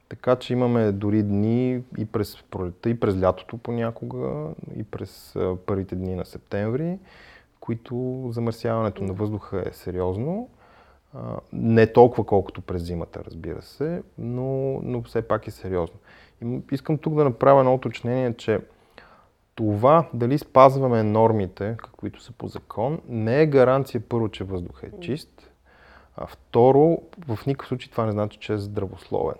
Така 0.08 0.36
че 0.36 0.52
имаме 0.52 0.92
дори 0.92 1.22
дни 1.22 1.82
и 1.98 2.04
през 2.04 2.42
пролетта, 2.42 2.90
и 2.90 3.00
през 3.00 3.22
лятото 3.22 3.58
понякога, 3.58 4.48
и 4.76 4.84
през 4.84 5.36
първите 5.66 5.96
дни 5.96 6.14
на 6.14 6.24
септември, 6.24 6.98
които 7.60 8.24
замърсяването 8.32 9.04
на 9.04 9.12
въздуха 9.12 9.62
е 9.66 9.72
сериозно. 9.72 10.48
Не 11.52 11.92
толкова 11.92 12.24
колкото 12.24 12.60
през 12.60 12.82
зимата, 12.82 13.24
разбира 13.24 13.62
се, 13.62 14.02
но, 14.18 14.80
но 14.82 15.02
все 15.02 15.28
пак 15.28 15.46
е 15.46 15.50
сериозно. 15.50 15.96
И 16.42 16.60
искам 16.72 16.98
тук 16.98 17.14
да 17.14 17.24
направя 17.24 17.60
едно 17.60 17.74
уточнение, 17.74 18.34
че 18.34 18.60
това 19.54 20.08
дали 20.14 20.38
спазваме 20.38 21.02
нормите, 21.02 21.76
каквито 21.78 22.22
са 22.22 22.32
по 22.32 22.48
закон, 22.48 23.00
не 23.08 23.42
е 23.42 23.46
гаранция 23.46 24.00
първо, 24.08 24.28
че 24.28 24.44
въздухът 24.44 24.92
е 24.92 25.00
чист, 25.00 25.50
а 26.16 26.26
второ, 26.26 26.98
в 27.28 27.46
никакъв 27.46 27.68
случай 27.68 27.90
това 27.90 28.06
не 28.06 28.12
значи, 28.12 28.38
че 28.38 28.52
е 28.52 28.58
здравословен. 28.58 29.36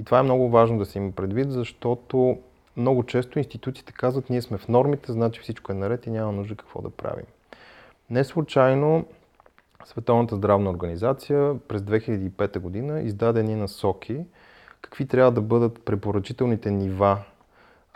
И 0.00 0.04
това 0.04 0.18
е 0.18 0.22
много 0.22 0.50
важно 0.50 0.78
да 0.78 0.86
се 0.86 0.98
има 0.98 1.12
предвид, 1.12 1.52
защото 1.52 2.38
много 2.76 3.02
често 3.02 3.38
институциите 3.38 3.92
казват, 3.92 4.30
ние 4.30 4.42
сме 4.42 4.58
в 4.58 4.68
нормите, 4.68 5.12
значи 5.12 5.40
всичко 5.40 5.72
е 5.72 5.74
наред 5.74 6.06
и 6.06 6.10
няма 6.10 6.32
нужда 6.32 6.54
какво 6.54 6.82
да 6.82 6.90
правим. 6.90 7.24
Не 8.10 8.24
случайно 8.24 9.04
Световната 9.84 10.36
здравна 10.36 10.70
организация 10.70 11.58
през 11.68 11.82
2005 11.82 12.58
година 12.58 13.00
издаде 13.00 13.42
ни 13.42 13.54
насоки, 13.54 14.20
какви 14.80 15.06
трябва 15.06 15.32
да 15.32 15.40
бъдат 15.40 15.84
препоръчителните 15.84 16.70
нива 16.70 17.18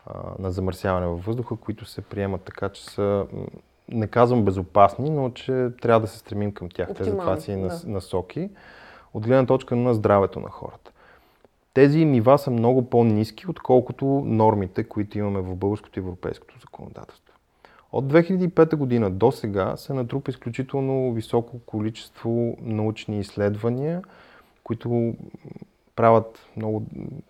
а, 0.06 0.20
на 0.38 0.50
замърсяване 0.50 1.06
във 1.06 1.24
въздуха, 1.24 1.56
които 1.56 1.84
се 1.84 2.00
приемат 2.02 2.42
така, 2.42 2.68
че 2.68 2.84
са, 2.84 3.26
не 3.88 4.06
казвам 4.06 4.44
безопасни, 4.44 5.10
но 5.10 5.30
че 5.30 5.70
трябва 5.82 6.00
да 6.00 6.06
се 6.06 6.18
стремим 6.18 6.52
към 6.52 6.68
тях. 6.68 6.94
Тези 6.94 7.10
това 7.10 7.40
си 7.40 7.56
да. 7.56 7.80
насоки 7.86 8.50
от 9.14 9.26
гледна 9.26 9.46
точка 9.46 9.76
на 9.76 9.94
здравето 9.94 10.40
на 10.40 10.48
хората. 10.48 10.90
Тези 11.74 12.04
нива 12.04 12.38
са 12.38 12.50
много 12.50 12.90
по-низки, 12.90 13.50
отколкото 13.50 14.04
нормите, 14.24 14.84
които 14.84 15.18
имаме 15.18 15.40
в 15.40 15.56
българското 15.56 15.98
и 15.98 16.02
европейското 16.02 16.58
законодателство. 16.60 17.34
От 17.92 18.12
2005 18.12 18.76
година 18.76 19.10
до 19.10 19.32
сега 19.32 19.76
се 19.76 19.92
натрупа 19.92 20.30
изключително 20.30 21.12
високо 21.12 21.58
количество 21.66 22.56
научни 22.60 23.20
изследвания, 23.20 24.02
които 24.64 25.14
правят 25.96 26.46
много 26.56 26.82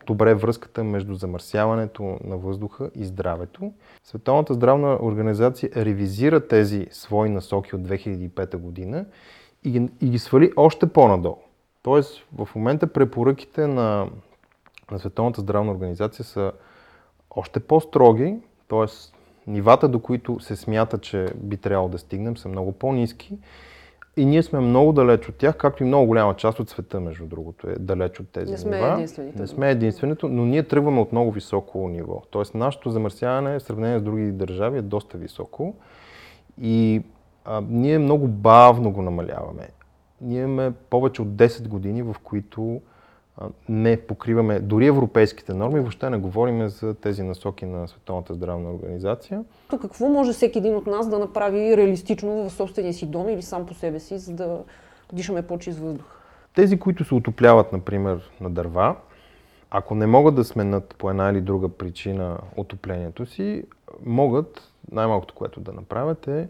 добре 0.06 0.34
връзката 0.34 0.84
между 0.84 1.14
замърсяването 1.14 2.18
на 2.24 2.36
въздуха 2.36 2.90
и 2.94 3.04
здравето. 3.04 3.72
Световната 4.04 4.54
здравна 4.54 4.98
организация 5.02 5.70
ревизира 5.76 6.48
тези 6.48 6.86
свои 6.90 7.28
насоки 7.28 7.76
от 7.76 7.82
2005 7.82 8.56
година 8.56 9.06
и 9.64 9.70
ги, 9.70 9.88
и 10.00 10.10
ги 10.10 10.18
свали 10.18 10.52
още 10.56 10.86
по-надолу. 10.86 11.38
Тоест, 11.82 12.26
в 12.32 12.48
момента 12.54 12.86
препоръките 12.86 13.66
на 13.66 14.08
на 14.90 14.98
Световната 14.98 15.40
здравна 15.40 15.72
организация 15.72 16.24
са 16.24 16.52
още 17.30 17.60
по-строги, 17.60 18.36
т.е. 18.68 18.86
нивата, 19.50 19.88
до 19.88 19.98
които 20.00 20.40
се 20.40 20.56
смята, 20.56 20.98
че 20.98 21.26
би 21.36 21.56
трябвало 21.56 21.88
да 21.88 21.98
стигнем, 21.98 22.36
са 22.36 22.48
много 22.48 22.72
по-низки. 22.72 23.38
И 24.16 24.24
ние 24.24 24.42
сме 24.42 24.60
много 24.60 24.92
далеч 24.92 25.28
от 25.28 25.34
тях, 25.34 25.56
както 25.56 25.82
и 25.82 25.86
много 25.86 26.06
голяма 26.06 26.34
част 26.34 26.60
от 26.60 26.70
света, 26.70 27.00
между 27.00 27.26
другото, 27.26 27.70
е 27.70 27.74
далеч 27.78 28.20
от 28.20 28.28
тези 28.28 28.52
Не 28.52 28.58
сме 28.58 28.76
нива. 28.76 28.92
единствените. 28.92 29.40
Не 29.40 29.46
сме 29.46 29.70
единственото, 29.70 30.28
но 30.28 30.44
ние 30.44 30.62
тръгваме 30.62 31.00
от 31.00 31.12
много 31.12 31.30
високо 31.30 31.88
ниво. 31.88 32.22
Тоест, 32.30 32.54
нашето 32.54 32.90
замърсяване 32.90 33.58
в 33.58 33.62
сравнение 33.62 33.98
с 33.98 34.02
други 34.02 34.32
държави 34.32 34.78
е 34.78 34.82
доста 34.82 35.18
високо. 35.18 35.74
И 36.60 37.02
а, 37.44 37.62
ние 37.68 37.98
много 37.98 38.28
бавно 38.28 38.92
го 38.92 39.02
намаляваме. 39.02 39.68
Ние 40.20 40.42
имаме 40.42 40.72
повече 40.90 41.22
от 41.22 41.28
10 41.28 41.68
години, 41.68 42.02
в 42.02 42.16
които 42.24 42.80
не 43.68 44.00
покриваме 44.00 44.60
дори 44.60 44.86
европейските 44.86 45.54
норми, 45.54 45.80
въобще 45.80 46.10
не 46.10 46.18
говорим 46.18 46.68
за 46.68 46.94
тези 46.94 47.22
насоки 47.22 47.66
на 47.66 47.88
Световната 47.88 48.34
здравна 48.34 48.70
организация. 48.70 49.44
Какво 49.80 50.08
може 50.08 50.32
всеки 50.32 50.58
един 50.58 50.76
от 50.76 50.86
нас 50.86 51.08
да 51.08 51.18
направи 51.18 51.76
реалистично 51.76 52.48
в 52.48 52.52
собствения 52.52 52.94
си 52.94 53.06
дом 53.06 53.28
или 53.28 53.42
сам 53.42 53.66
по 53.66 53.74
себе 53.74 54.00
си, 54.00 54.18
за 54.18 54.32
да 54.34 54.58
дишаме 55.12 55.42
по-чист 55.42 55.78
въздух? 55.78 56.04
Тези, 56.54 56.78
които 56.78 57.04
се 57.04 57.14
отопляват, 57.14 57.72
например, 57.72 58.30
на 58.40 58.50
дърва, 58.50 58.96
ако 59.70 59.94
не 59.94 60.06
могат 60.06 60.34
да 60.34 60.44
сменят 60.44 60.94
по 60.98 61.10
една 61.10 61.30
или 61.30 61.40
друга 61.40 61.68
причина 61.68 62.38
отоплението 62.56 63.26
си, 63.26 63.64
могат, 64.06 64.72
най-малкото, 64.92 65.34
което 65.34 65.60
да 65.60 65.72
направят 65.72 66.28
е 66.28 66.48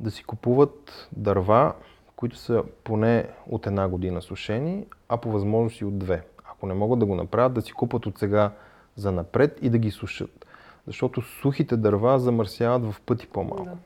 да 0.00 0.10
си 0.10 0.24
купуват 0.24 1.08
дърва, 1.16 1.72
които 2.16 2.36
са 2.36 2.62
поне 2.84 3.28
от 3.50 3.66
една 3.66 3.88
година 3.88 4.22
сушени, 4.22 4.86
а 5.08 5.16
по 5.16 5.30
възможност 5.30 5.80
и 5.80 5.84
от 5.84 5.98
две. 5.98 6.22
Ако 6.44 6.66
не 6.66 6.74
могат 6.74 6.98
да 6.98 7.06
го 7.06 7.14
направят, 7.14 7.54
да 7.54 7.62
си 7.62 7.72
купат 7.72 8.06
от 8.06 8.18
сега 8.18 8.50
за 8.96 9.12
напред 9.12 9.58
и 9.62 9.70
да 9.70 9.78
ги 9.78 9.90
сушат. 9.90 10.46
Защото 10.86 11.20
сухите 11.20 11.76
дърва 11.76 12.18
замърсяват 12.18 12.92
в 12.92 13.00
пъти 13.00 13.26
по-малко. 13.26 13.64
Да. 13.64 13.76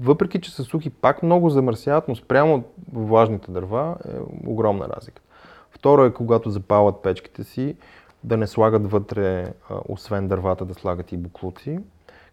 Въпреки, 0.00 0.40
че 0.40 0.54
са 0.54 0.64
сухи, 0.64 0.90
пак 0.90 1.22
много 1.22 1.50
замърсяват, 1.50 2.08
но 2.08 2.16
спрямо 2.16 2.64
влажните 2.92 3.50
дърва 3.50 3.96
е 4.08 4.18
огромна 4.46 4.88
разлика. 4.88 5.22
Второ 5.70 6.04
е, 6.04 6.12
когато 6.12 6.50
запалят 6.50 7.02
печките 7.02 7.44
си, 7.44 7.76
да 8.24 8.36
не 8.36 8.46
слагат 8.46 8.90
вътре, 8.90 9.52
освен 9.88 10.28
дървата, 10.28 10.64
да 10.64 10.74
слагат 10.74 11.12
и 11.12 11.16
буклуци. 11.16 11.78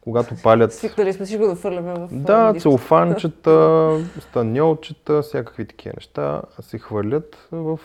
Когато 0.02 0.36
палят... 0.44 0.74
Свикнали 0.74 1.14
сме 1.14 1.26
всичко 1.26 1.48
да 1.48 1.56
фърляме 1.56 1.94
в... 1.94 2.08
Да, 2.12 2.54
целофанчета, 2.60 3.98
станьолчета, 4.20 5.22
всякакви 5.22 5.66
такива 5.66 5.94
неща 5.98 6.42
се 6.62 6.78
хвърлят 6.78 7.48
в, 7.52 7.80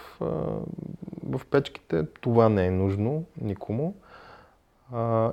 в 1.27 1.41
печките. 1.51 2.07
Това 2.21 2.49
не 2.49 2.67
е 2.67 2.71
нужно 2.71 3.25
никому. 3.41 3.95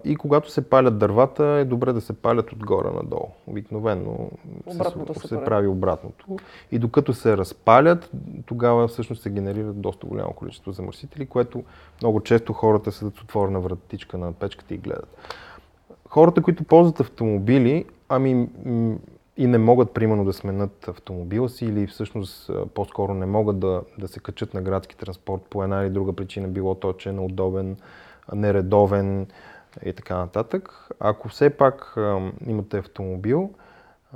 и 0.03 0.15
когато 0.15 0.51
се 0.51 0.69
палят 0.69 0.97
дървата, 0.97 1.45
е 1.45 1.65
добре 1.65 1.93
да 1.93 2.01
се 2.01 2.13
палят 2.13 2.51
отгоре 2.51 2.89
надолу. 2.95 3.29
Обикновено 3.47 4.29
се, 4.71 5.19
се, 5.19 5.27
се 5.27 5.43
прави 5.43 5.67
обратното. 5.67 6.25
И 6.71 6.79
докато 6.79 7.13
се 7.13 7.37
разпалят, 7.37 8.11
тогава 8.45 8.87
всъщност 8.87 9.21
се 9.21 9.29
генерират 9.29 9.81
доста 9.81 10.07
голямо 10.07 10.33
количество 10.33 10.71
замърсители, 10.71 11.25
което 11.25 11.63
много 12.01 12.21
често 12.21 12.53
хората 12.53 12.91
седат 12.91 13.15
с 13.15 13.21
отворена 13.21 13.59
вратичка 13.59 14.17
на 14.17 14.33
печката 14.33 14.73
и 14.73 14.77
гледат 14.77 15.17
хората, 16.13 16.41
които 16.41 16.63
ползват 16.63 16.99
автомобили, 16.99 17.85
ами 18.09 18.49
и 19.37 19.47
не 19.47 19.57
могат, 19.57 19.93
примерно, 19.93 20.25
да 20.25 20.33
сменят 20.33 20.87
автомобила 20.87 21.49
си 21.49 21.65
или 21.65 21.87
всъщност 21.87 22.51
по-скоро 22.73 23.13
не 23.13 23.25
могат 23.25 23.59
да, 23.59 23.81
да 23.97 24.07
се 24.07 24.19
качат 24.19 24.53
на 24.53 24.61
градски 24.61 24.97
транспорт 24.97 25.41
по 25.49 25.63
една 25.63 25.81
или 25.81 25.89
друга 25.89 26.13
причина, 26.13 26.47
било 26.47 26.75
то, 26.75 26.93
че 26.93 27.09
е 27.09 27.13
неудобен, 27.13 27.77
нередовен 28.33 29.27
и 29.85 29.93
така 29.93 30.17
нататък. 30.17 30.87
Ако 30.99 31.29
все 31.29 31.49
пак 31.49 31.97
а, 31.97 32.31
имате 32.47 32.77
автомобил, 32.77 33.51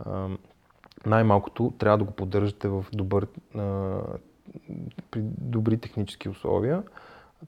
а, 0.05 0.27
най-малкото 1.05 1.73
трябва 1.77 1.97
да 1.97 2.03
го 2.03 2.11
поддържате 2.11 2.67
в 2.67 2.85
добър, 2.93 3.27
а, 3.55 3.97
при 5.11 5.21
добри 5.41 5.77
технически 5.77 6.29
условия 6.29 6.83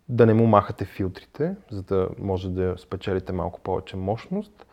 да 0.09 0.25
не 0.25 0.33
му 0.33 0.47
махате 0.47 0.85
филтрите, 0.85 1.55
за 1.71 1.83
да 1.83 2.09
може 2.19 2.49
да 2.49 2.75
спечелите 2.77 3.33
малко 3.33 3.59
повече 3.59 3.97
мощност. 3.97 4.65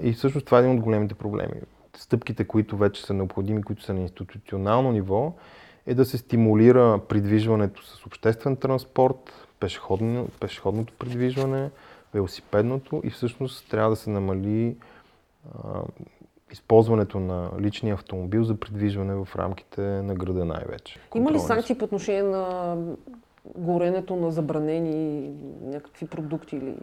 И 0.00 0.12
всъщност 0.12 0.46
това 0.46 0.58
е 0.58 0.60
един 0.60 0.76
от 0.76 0.80
големите 0.80 1.14
проблеми. 1.14 1.60
Стъпките, 1.96 2.44
които 2.44 2.76
вече 2.76 3.02
са 3.02 3.14
необходими, 3.14 3.62
които 3.62 3.82
са 3.82 3.94
на 3.94 4.00
институционално 4.00 4.92
ниво, 4.92 5.32
е 5.86 5.94
да 5.94 6.04
се 6.04 6.18
стимулира 6.18 7.00
придвижването 7.08 7.82
с 7.82 8.06
обществен 8.06 8.56
транспорт, 8.56 9.48
пешеходно, 9.60 10.28
пешеходното 10.40 10.92
придвижване, 10.98 11.70
велосипедното 12.14 13.00
и 13.04 13.10
всъщност 13.10 13.70
трябва 13.70 13.90
да 13.90 13.96
се 13.96 14.10
намали 14.10 14.76
а, 15.64 15.80
използването 16.52 17.20
на 17.20 17.50
личния 17.60 17.94
автомобил 17.94 18.44
за 18.44 18.60
придвижване 18.60 19.14
в 19.14 19.28
рамките 19.36 19.80
на 19.80 20.14
града 20.14 20.44
най-вече. 20.44 21.00
Има 21.14 21.32
ли 21.32 21.38
санкции 21.38 21.78
по 21.78 21.84
отношение 21.84 22.22
на 22.22 22.76
горенето 23.56 24.16
на 24.16 24.30
забранени 24.30 25.30
някакви 25.62 26.06
продукти 26.06 26.56
или 26.56 26.74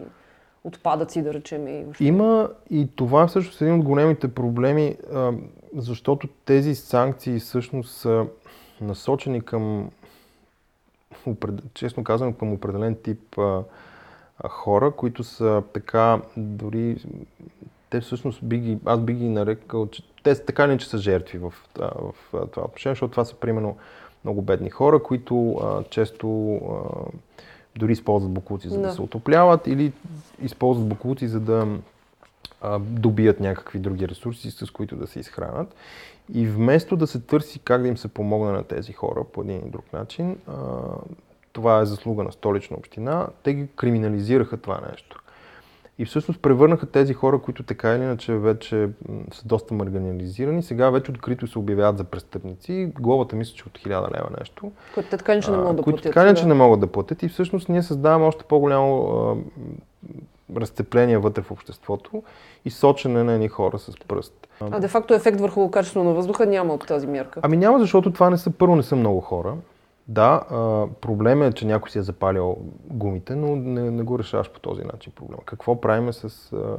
отпадъци, 0.63 1.21
да 1.21 1.33
речем. 1.33 1.67
И 1.67 1.83
въобще. 1.83 2.03
Има 2.03 2.49
и 2.69 2.89
това 2.95 3.27
всъщност 3.27 3.61
е 3.61 3.63
един 3.63 3.79
от 3.79 3.85
големите 3.85 4.27
проблеми, 4.27 4.97
защото 5.75 6.27
тези 6.45 6.75
санкции 6.75 7.39
всъщност 7.39 7.97
са 7.97 8.25
насочени 8.81 9.41
към, 9.41 9.91
честно 11.73 12.03
казвам, 12.03 12.33
към 12.33 12.53
определен 12.53 12.95
тип 13.03 13.37
хора, 14.49 14.91
които 14.91 15.23
са 15.23 15.63
така, 15.73 16.21
дори 16.37 16.97
те 17.89 18.01
всъщност 18.01 18.45
би 18.45 18.57
ги, 18.57 18.77
аз 18.85 18.99
би 18.99 19.13
ги 19.13 19.29
нарекал, 19.29 19.87
че 19.87 20.03
те 20.23 20.45
така 20.45 20.67
не 20.67 20.77
че 20.77 20.89
са 20.89 20.97
жертви 20.97 21.37
в, 21.37 21.53
в, 21.77 22.13
в 22.33 22.47
това 22.51 22.63
отношение, 22.63 22.93
защото 22.93 23.11
това 23.11 23.25
са 23.25 23.35
примерно 23.35 23.77
много 24.23 24.41
бедни 24.41 24.69
хора, 24.69 25.03
които 25.03 25.51
а, 25.53 25.83
често 25.83 26.55
а, 26.55 26.69
дори 27.75 27.91
използват 27.91 28.31
буклуци 28.31 28.69
за 28.69 28.79
да. 28.79 28.87
да 28.87 28.93
се 28.93 29.01
отопляват 29.01 29.67
или 29.67 29.93
използват 30.41 30.87
буклуци 30.87 31.27
за 31.27 31.39
да 31.39 31.67
а, 32.61 32.79
добият 32.79 33.39
някакви 33.39 33.79
други 33.79 34.07
ресурси, 34.07 34.51
с 34.51 34.71
които 34.71 34.95
да 34.95 35.07
се 35.07 35.19
изхранат. 35.19 35.75
И 36.33 36.47
вместо 36.47 36.95
да 36.95 37.07
се 37.07 37.19
търси 37.19 37.59
как 37.59 37.81
да 37.81 37.87
им 37.87 37.97
се 37.97 38.07
помогне 38.07 38.51
на 38.51 38.63
тези 38.63 38.93
хора 38.93 39.23
по 39.23 39.41
един 39.41 39.57
или 39.57 39.69
друг 39.69 39.93
начин, 39.93 40.37
а, 40.47 40.53
това 41.53 41.79
е 41.79 41.85
заслуга 41.85 42.23
на 42.23 42.31
столична 42.31 42.77
община, 42.77 43.27
те 43.43 43.53
ги 43.53 43.67
криминализираха 43.75 44.57
това 44.57 44.81
нещо. 44.91 45.23
И 45.97 46.05
всъщност 46.05 46.41
превърнаха 46.41 46.85
тези 46.85 47.13
хора, 47.13 47.39
които 47.39 47.63
така 47.63 47.95
или 47.95 48.03
иначе 48.03 48.33
вече 48.33 48.89
са 49.33 49.45
доста 49.45 49.73
марганализирани, 49.73 50.63
сега 50.63 50.89
вече 50.89 51.11
открито 51.11 51.47
се 51.47 51.59
обявяват 51.59 51.97
за 51.97 52.03
престъпници. 52.03 52.91
Глобата 52.99 53.35
мисля, 53.35 53.55
че 53.55 53.63
от 53.67 53.79
1000 53.79 53.89
лева 53.89 54.29
нещо. 54.39 54.71
Които 54.93 55.09
така 55.09 55.35
не 55.35 55.41
могат 55.57 55.75
да 55.75 55.83
платят. 55.83 55.83
Които 55.83 56.01
така 56.01 56.47
не 56.47 56.53
могат 56.53 56.79
да 56.79 56.87
платят. 56.87 57.23
И 57.23 57.29
всъщност 57.29 57.69
ние 57.69 57.83
създаваме 57.83 58.25
още 58.25 58.43
по-голямо 58.43 59.43
разцепление 60.57 61.17
вътре 61.17 61.41
в 61.41 61.51
обществото 61.51 62.23
и 62.65 62.69
сочене 62.69 63.23
на 63.23 63.33
едни 63.33 63.47
хора 63.47 63.79
с 63.79 63.91
пръст. 64.07 64.47
А 64.61 64.79
де-факто 64.79 65.13
ефект 65.13 65.39
върху 65.41 65.71
качеството 65.71 66.03
на 66.03 66.13
въздуха 66.13 66.45
няма 66.45 66.73
от 66.73 66.87
тази 66.87 67.07
мярка? 67.07 67.39
Ами 67.43 67.57
няма, 67.57 67.79
защото 67.79 68.13
това 68.13 68.29
не 68.29 68.37
са, 68.37 68.51
първо 68.51 68.75
не 68.75 68.83
са 68.83 68.95
много 68.95 69.21
хора. 69.21 69.55
Да, 70.07 70.41
а, 70.49 70.87
проблем 71.01 71.43
е, 71.43 71.53
че 71.53 71.65
някой 71.65 71.89
си 71.89 71.99
е 71.99 72.01
запалил 72.01 72.57
гумите, 72.85 73.35
но 73.35 73.55
не, 73.55 73.91
не 73.91 74.03
го 74.03 74.19
решаваш 74.19 74.51
по 74.51 74.59
този 74.59 74.83
начин 74.83 75.13
проблема. 75.15 75.41
Какво 75.45 75.81
правим 75.81 76.13
с, 76.13 76.53
а, 76.53 76.77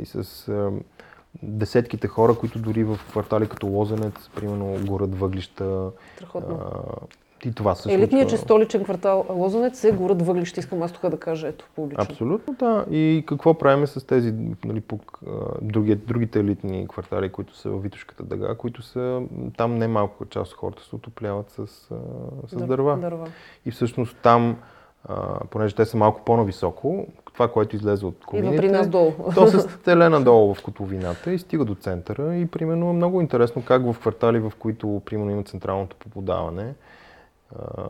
и 0.00 0.06
с 0.06 0.48
а, 0.48 0.70
десетките 1.42 2.08
хора, 2.08 2.34
които 2.34 2.58
дори 2.58 2.84
в 2.84 2.98
квартали 3.08 3.48
като 3.48 3.66
Лозенец, 3.66 4.14
примерно, 4.34 4.86
горят 4.86 5.18
въглища. 5.18 5.90
Страхотно. 6.16 6.60
А, 6.60 7.06
и 7.46 7.52
това 7.52 7.74
се 7.74 7.94
Елитният, 7.94 8.30
че 8.30 8.36
столичен 8.36 8.84
квартал 8.84 9.26
Лозенец 9.30 9.84
е 9.84 9.92
горът 9.92 10.22
въглища, 10.22 10.60
искам 10.60 10.82
аз 10.82 10.92
тук 10.92 11.10
да 11.10 11.16
кажа, 11.16 11.48
ето 11.48 11.68
публично. 11.76 12.04
Абсолютно, 12.04 12.54
да. 12.54 12.84
И 12.90 13.24
какво 13.26 13.54
правим 13.54 13.86
с 13.86 14.06
тези, 14.06 14.34
нали, 14.64 14.80
по, 14.80 14.98
други, 15.62 15.94
другите 15.94 16.40
елитни 16.40 16.88
квартали, 16.88 17.28
които 17.28 17.56
са 17.56 17.70
в 17.70 17.82
Витушката 17.82 18.22
дъга, 18.22 18.54
които 18.54 18.82
са, 18.82 19.22
там 19.56 19.78
не 19.78 19.88
малко 19.88 20.24
част 20.26 20.52
от 20.52 20.58
хората 20.58 20.82
се 20.82 20.96
отопляват 20.96 21.50
с, 21.50 21.66
с 22.46 22.56
Дър, 22.56 22.66
дърва. 22.66 22.96
дърва. 22.96 23.26
И 23.66 23.70
всъщност 23.70 24.16
там, 24.22 24.56
а, 25.08 25.38
понеже 25.50 25.74
те 25.74 25.84
са 25.84 25.96
малко 25.96 26.24
по-нависоко, 26.24 27.06
това, 27.34 27.48
което 27.48 27.76
излезе 27.76 28.06
от 28.06 28.24
комините, 28.24 28.56
при 28.56 28.70
нас 28.70 28.88
долу. 28.88 29.12
то 29.34 29.46
се 29.46 29.60
стеле 29.80 30.08
надолу 30.08 30.54
в 30.54 30.62
котловината 30.62 31.32
и 31.32 31.38
стига 31.38 31.64
до 31.64 31.74
центъра. 31.74 32.36
И 32.36 32.46
примерно 32.46 32.90
е 32.90 32.92
много 32.92 33.20
интересно 33.20 33.62
как 33.64 33.92
в 33.92 33.98
квартали, 34.00 34.38
в 34.38 34.52
които 34.58 35.02
примерно 35.04 35.30
има 35.30 35.42
централното 35.42 35.96
поподаване, 35.96 36.74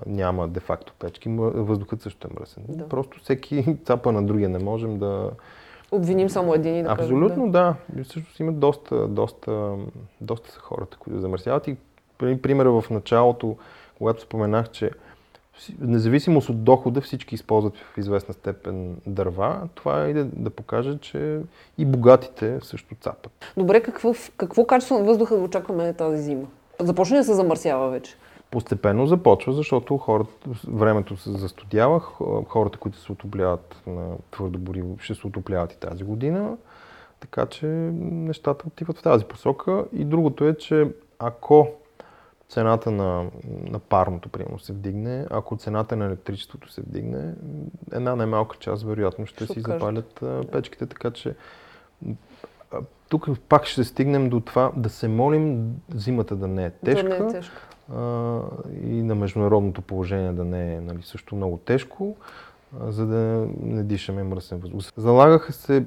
няма 0.06 0.48
де-факто 0.48 0.92
печки, 0.98 1.28
въздухът 1.38 2.02
също 2.02 2.28
е 2.30 2.40
мръсен. 2.40 2.62
Да. 2.68 2.88
Просто 2.88 3.18
всеки 3.22 3.76
цапа 3.84 4.12
на 4.12 4.26
другия 4.26 4.48
не 4.48 4.58
можем 4.58 4.98
да... 4.98 5.30
Обвиним 5.90 6.30
само 6.30 6.54
един 6.54 6.76
и 6.76 6.82
да 6.82 6.92
Абсолютно, 6.92 7.50
да. 7.50 7.76
да. 7.88 8.04
Всъщност 8.04 8.40
има 8.40 8.52
доста, 8.52 9.08
доста, 9.08 9.74
доста 10.20 10.50
са 10.50 10.60
хората, 10.60 10.96
които 10.96 11.20
замърсяват. 11.20 11.68
И 11.68 11.76
примера 12.18 12.80
в 12.80 12.90
началото, 12.90 13.56
когато 13.98 14.22
споменах, 14.22 14.70
че 14.70 14.90
независимост 15.80 16.48
от 16.48 16.64
дохода 16.64 17.00
всички 17.00 17.34
използват 17.34 17.76
в 17.76 17.98
известна 17.98 18.34
степен 18.34 18.96
дърва, 19.06 19.68
това 19.74 20.04
е 20.04 20.12
да, 20.12 20.24
да 20.24 20.50
покаже, 20.50 20.98
че 20.98 21.40
и 21.78 21.84
богатите 21.84 22.58
също 22.62 22.94
цапат. 23.00 23.52
Добре, 23.56 23.80
какво, 23.80 24.14
какво 24.36 24.66
качество 24.66 24.98
на 24.98 25.04
въздуха 25.04 25.36
да 25.36 25.42
очакваме 25.42 25.92
тази 25.92 26.22
зима? 26.22 26.46
Започне 26.80 27.16
да 27.16 27.24
се 27.24 27.34
замърсява 27.34 27.90
вече 27.90 28.16
постепенно 28.54 29.06
започва, 29.06 29.52
защото 29.52 29.98
хората, 29.98 30.32
времето 30.68 31.16
се 31.16 31.30
застудява, 31.30 32.00
хората, 32.48 32.78
които 32.78 32.98
се 32.98 33.12
отопляват 33.12 33.82
на 33.86 34.16
твърдо 34.30 34.58
гориво, 34.58 34.98
ще 34.98 35.14
се 35.14 35.26
отопляват 35.26 35.72
и 35.72 35.78
тази 35.78 36.04
година, 36.04 36.56
така 37.20 37.46
че 37.46 37.66
нещата 37.66 38.64
отиват 38.66 38.98
в 38.98 39.02
тази 39.02 39.24
посока. 39.24 39.84
И 39.92 40.04
другото 40.04 40.44
е, 40.44 40.54
че 40.54 40.90
ако 41.18 41.68
цената 42.48 42.90
на, 42.90 43.26
на 43.48 43.78
парното, 43.78 44.28
примерно, 44.28 44.58
се 44.58 44.72
вдигне, 44.72 45.26
ако 45.30 45.56
цената 45.56 45.96
на 45.96 46.04
електричеството 46.04 46.72
се 46.72 46.80
вдигне, 46.80 47.34
една 47.92 48.16
най-малка 48.16 48.56
част, 48.56 48.82
вероятно, 48.82 49.26
ще, 49.26 49.44
ще 49.44 49.52
си 49.52 49.60
запалят 49.60 50.24
печките, 50.52 50.86
така 50.86 51.10
че 51.10 51.34
тук 53.08 53.28
пак 53.48 53.66
ще 53.66 53.84
стигнем 53.84 54.28
до 54.28 54.40
това 54.40 54.72
да 54.76 54.88
се 54.88 55.08
молим 55.08 55.74
зимата 55.94 56.36
да 56.36 56.48
не 56.48 56.64
е 56.64 56.70
тежка. 56.70 57.08
Да 57.08 57.18
не 57.18 57.26
е 57.26 57.32
тежка 57.32 57.68
и 58.82 59.02
на 59.02 59.14
международното 59.14 59.82
положение 59.82 60.32
да 60.32 60.44
не 60.44 60.74
е 60.74 60.80
нали, 60.80 61.02
също 61.02 61.36
много 61.36 61.56
тежко. 61.56 62.16
за 62.80 63.06
да 63.06 63.48
не 63.62 63.82
дишаме 63.82 64.22
мръсен 64.22 64.58
въздух. 64.58 64.82
Залагаха 64.96 65.52
се 65.52 65.84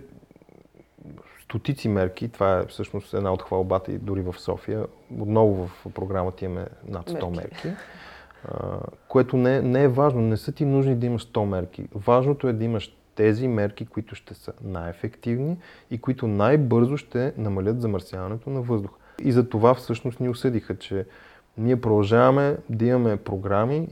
стотици 1.43 1.89
мерки. 1.89 2.29
Това 2.29 2.59
е 2.59 2.65
всъщност 2.65 3.13
една 3.13 3.33
от 3.33 3.41
хвалбата 3.41 3.91
и 3.91 3.97
дори 3.97 4.21
в 4.21 4.35
София. 4.37 4.85
Отново 5.19 5.67
в 5.67 5.93
програмата 5.93 6.45
имаме 6.45 6.67
над 6.87 7.09
100 7.09 7.35
мерки. 7.35 7.67
мерки 7.67 7.81
което 9.07 9.37
не, 9.37 9.61
не 9.61 9.83
е 9.83 9.87
важно. 9.87 10.21
Не 10.21 10.37
са 10.37 10.51
ти 10.51 10.65
нужни 10.65 10.95
да 10.95 11.05
имаш 11.05 11.27
100 11.27 11.45
мерки. 11.45 11.87
Важното 11.95 12.47
е 12.47 12.53
да 12.53 12.65
имаш 12.65 12.97
тези 13.15 13.47
мерки, 13.47 13.85
които 13.85 14.15
ще 14.15 14.33
са 14.33 14.53
най-ефективни 14.63 15.57
и 15.91 15.97
които 15.97 16.27
най-бързо 16.27 16.97
ще 16.97 17.33
намалят 17.37 17.81
замърсяването 17.81 18.49
на 18.49 18.61
въздух. 18.61 18.91
И 19.23 19.31
за 19.31 19.49
това 19.49 19.73
всъщност 19.73 20.19
ни 20.19 20.29
осъдиха, 20.29 20.77
че 20.77 21.05
ние 21.57 21.81
продължаваме 21.81 22.57
да 22.69 22.85
имаме 22.85 23.17
програми, 23.17 23.87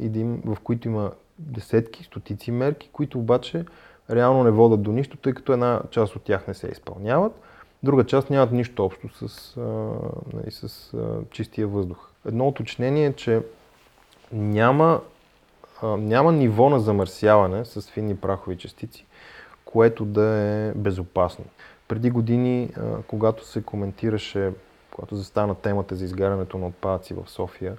в 0.45 0.57
които 0.63 0.87
има 0.87 1.11
десетки, 1.39 2.03
стотици 2.03 2.51
мерки, 2.51 2.89
които 2.93 3.19
обаче 3.19 3.65
реално 4.09 4.43
не 4.43 4.51
водят 4.51 4.81
до 4.81 4.91
нищо, 4.91 5.17
тъй 5.17 5.33
като 5.33 5.53
една 5.53 5.81
част 5.91 6.15
от 6.15 6.23
тях 6.23 6.47
не 6.47 6.53
се 6.53 6.67
изпълняват, 6.67 7.41
друга 7.83 8.03
част 8.03 8.29
нямат 8.29 8.51
нищо 8.51 8.85
общо 8.85 9.27
с, 9.27 9.57
а, 9.57 9.61
нали, 10.33 10.51
с 10.51 10.93
а, 10.93 10.99
чистия 11.31 11.67
въздух. 11.67 12.09
Едно 12.27 12.47
уточнение 12.47 13.05
е, 13.05 13.13
че 13.13 13.41
няма, 14.31 15.01
а, 15.81 15.87
няма 15.87 16.31
ниво 16.31 16.69
на 16.69 16.79
замърсяване 16.79 17.65
с 17.65 17.81
финни 17.81 18.17
прахови 18.17 18.57
частици, 18.57 19.05
което 19.65 20.05
да 20.05 20.25
е 20.25 20.71
безопасно. 20.75 21.45
Преди 21.87 22.09
години, 22.09 22.69
а, 22.77 22.81
когато 23.07 23.45
се 23.47 23.63
коментираше, 23.63 24.51
когато 24.95 25.15
застана 25.15 25.55
темата 25.55 25.95
за 25.95 26.05
изгарянето 26.05 26.57
на 26.57 26.67
отпадъци 26.67 27.13
в 27.13 27.29
София, 27.29 27.77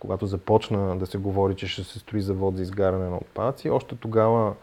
когато 0.00 0.26
започна 0.26 0.98
да 0.98 1.06
се 1.06 1.18
говори, 1.18 1.54
че 1.54 1.66
ще 1.66 1.84
се 1.84 1.98
строи 1.98 2.20
завод 2.20 2.56
за 2.56 2.62
изгаряне 2.62 3.08
на 3.08 3.16
отпадъци, 3.16 3.70
още 3.70 3.96
тогава 3.96 4.54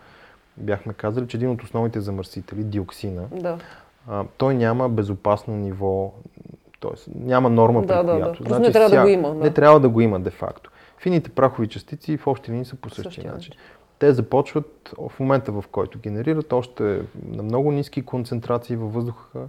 бяхме 0.57 0.93
казали, 0.93 1.27
че 1.27 1.37
един 1.37 1.49
от 1.49 1.63
основните 1.63 2.01
замърсители, 2.01 2.63
диоксина, 2.63 3.23
да. 3.31 3.57
а, 4.07 4.25
той 4.37 4.55
няма 4.55 4.89
безопасно 4.89 5.55
ниво, 5.55 6.13
т.е. 6.81 7.11
няма 7.15 7.49
норма, 7.49 7.81
да, 7.81 7.87
при 7.87 8.07
да, 8.07 8.17
която. 8.17 8.43
Да. 8.43 8.49
Значи, 8.49 8.61
не 8.61 8.71
трябва 8.71 8.89
ся... 8.89 8.95
да 8.95 9.01
го 9.01 9.07
има. 9.07 9.29
Да. 9.29 9.35
Не 9.35 9.53
трябва 9.53 9.79
да 9.79 9.89
го 9.89 10.01
има, 10.01 10.19
де-факто. 10.19 10.71
Фините 10.97 11.29
прахови 11.29 11.67
частици 11.67 12.17
в 12.17 12.27
общи 12.27 12.51
линии 12.51 12.65
са 12.65 12.75
по 12.75 12.89
същия, 12.89 13.03
същия 13.03 13.33
начин. 13.33 13.53
Те 13.99 14.13
започват 14.13 14.93
в 15.09 15.19
момента, 15.19 15.51
в 15.51 15.63
който 15.71 15.99
генерират 15.99 16.53
още 16.53 17.01
на 17.25 17.43
много 17.43 17.71
ниски 17.71 18.01
концентрации 18.01 18.75
във 18.75 18.93
въздуха, 18.93 19.39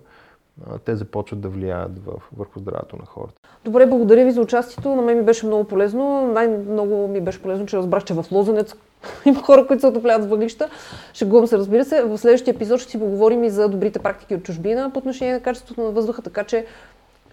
те 0.84 0.96
започват 0.96 1.40
да 1.40 1.48
влияят 1.48 1.92
върху 2.36 2.58
здравето 2.58 2.96
на 2.96 3.06
хората. 3.06 3.40
Добре, 3.64 3.86
благодаря 3.86 4.24
ви 4.24 4.30
за 4.30 4.40
участието. 4.40 4.94
На 4.94 5.02
мен 5.02 5.18
ми 5.18 5.24
беше 5.24 5.46
много 5.46 5.64
полезно. 5.64 6.26
Най-много 6.32 7.08
ми 7.08 7.20
беше 7.20 7.42
полезно, 7.42 7.66
че 7.66 7.76
разбрах, 7.76 8.04
че 8.04 8.14
в 8.14 8.24
Лозенец 8.32 8.74
има 9.24 9.42
хора, 9.42 9.66
които 9.66 9.80
се 9.80 9.86
отопляват 9.86 10.24
с 10.24 10.26
въглища. 10.26 10.68
Шегувам 11.14 11.46
се, 11.46 11.58
разбира 11.58 11.84
се. 11.84 12.02
В 12.02 12.18
следващия 12.18 12.54
епизод 12.54 12.80
ще 12.80 12.90
си 12.90 12.98
поговорим 12.98 13.44
и 13.44 13.50
за 13.50 13.68
добрите 13.68 13.98
практики 13.98 14.34
от 14.34 14.42
чужбина 14.42 14.90
по 14.92 14.98
отношение 14.98 15.34
на 15.34 15.40
качеството 15.40 15.82
на 15.82 15.90
въздуха, 15.90 16.22
така 16.22 16.44
че 16.44 16.66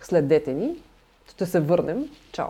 следете 0.01 0.53
ни. 0.53 0.75
Ще 1.29 1.45
се 1.45 1.59
върнем. 1.59 2.09
Чао! 2.31 2.47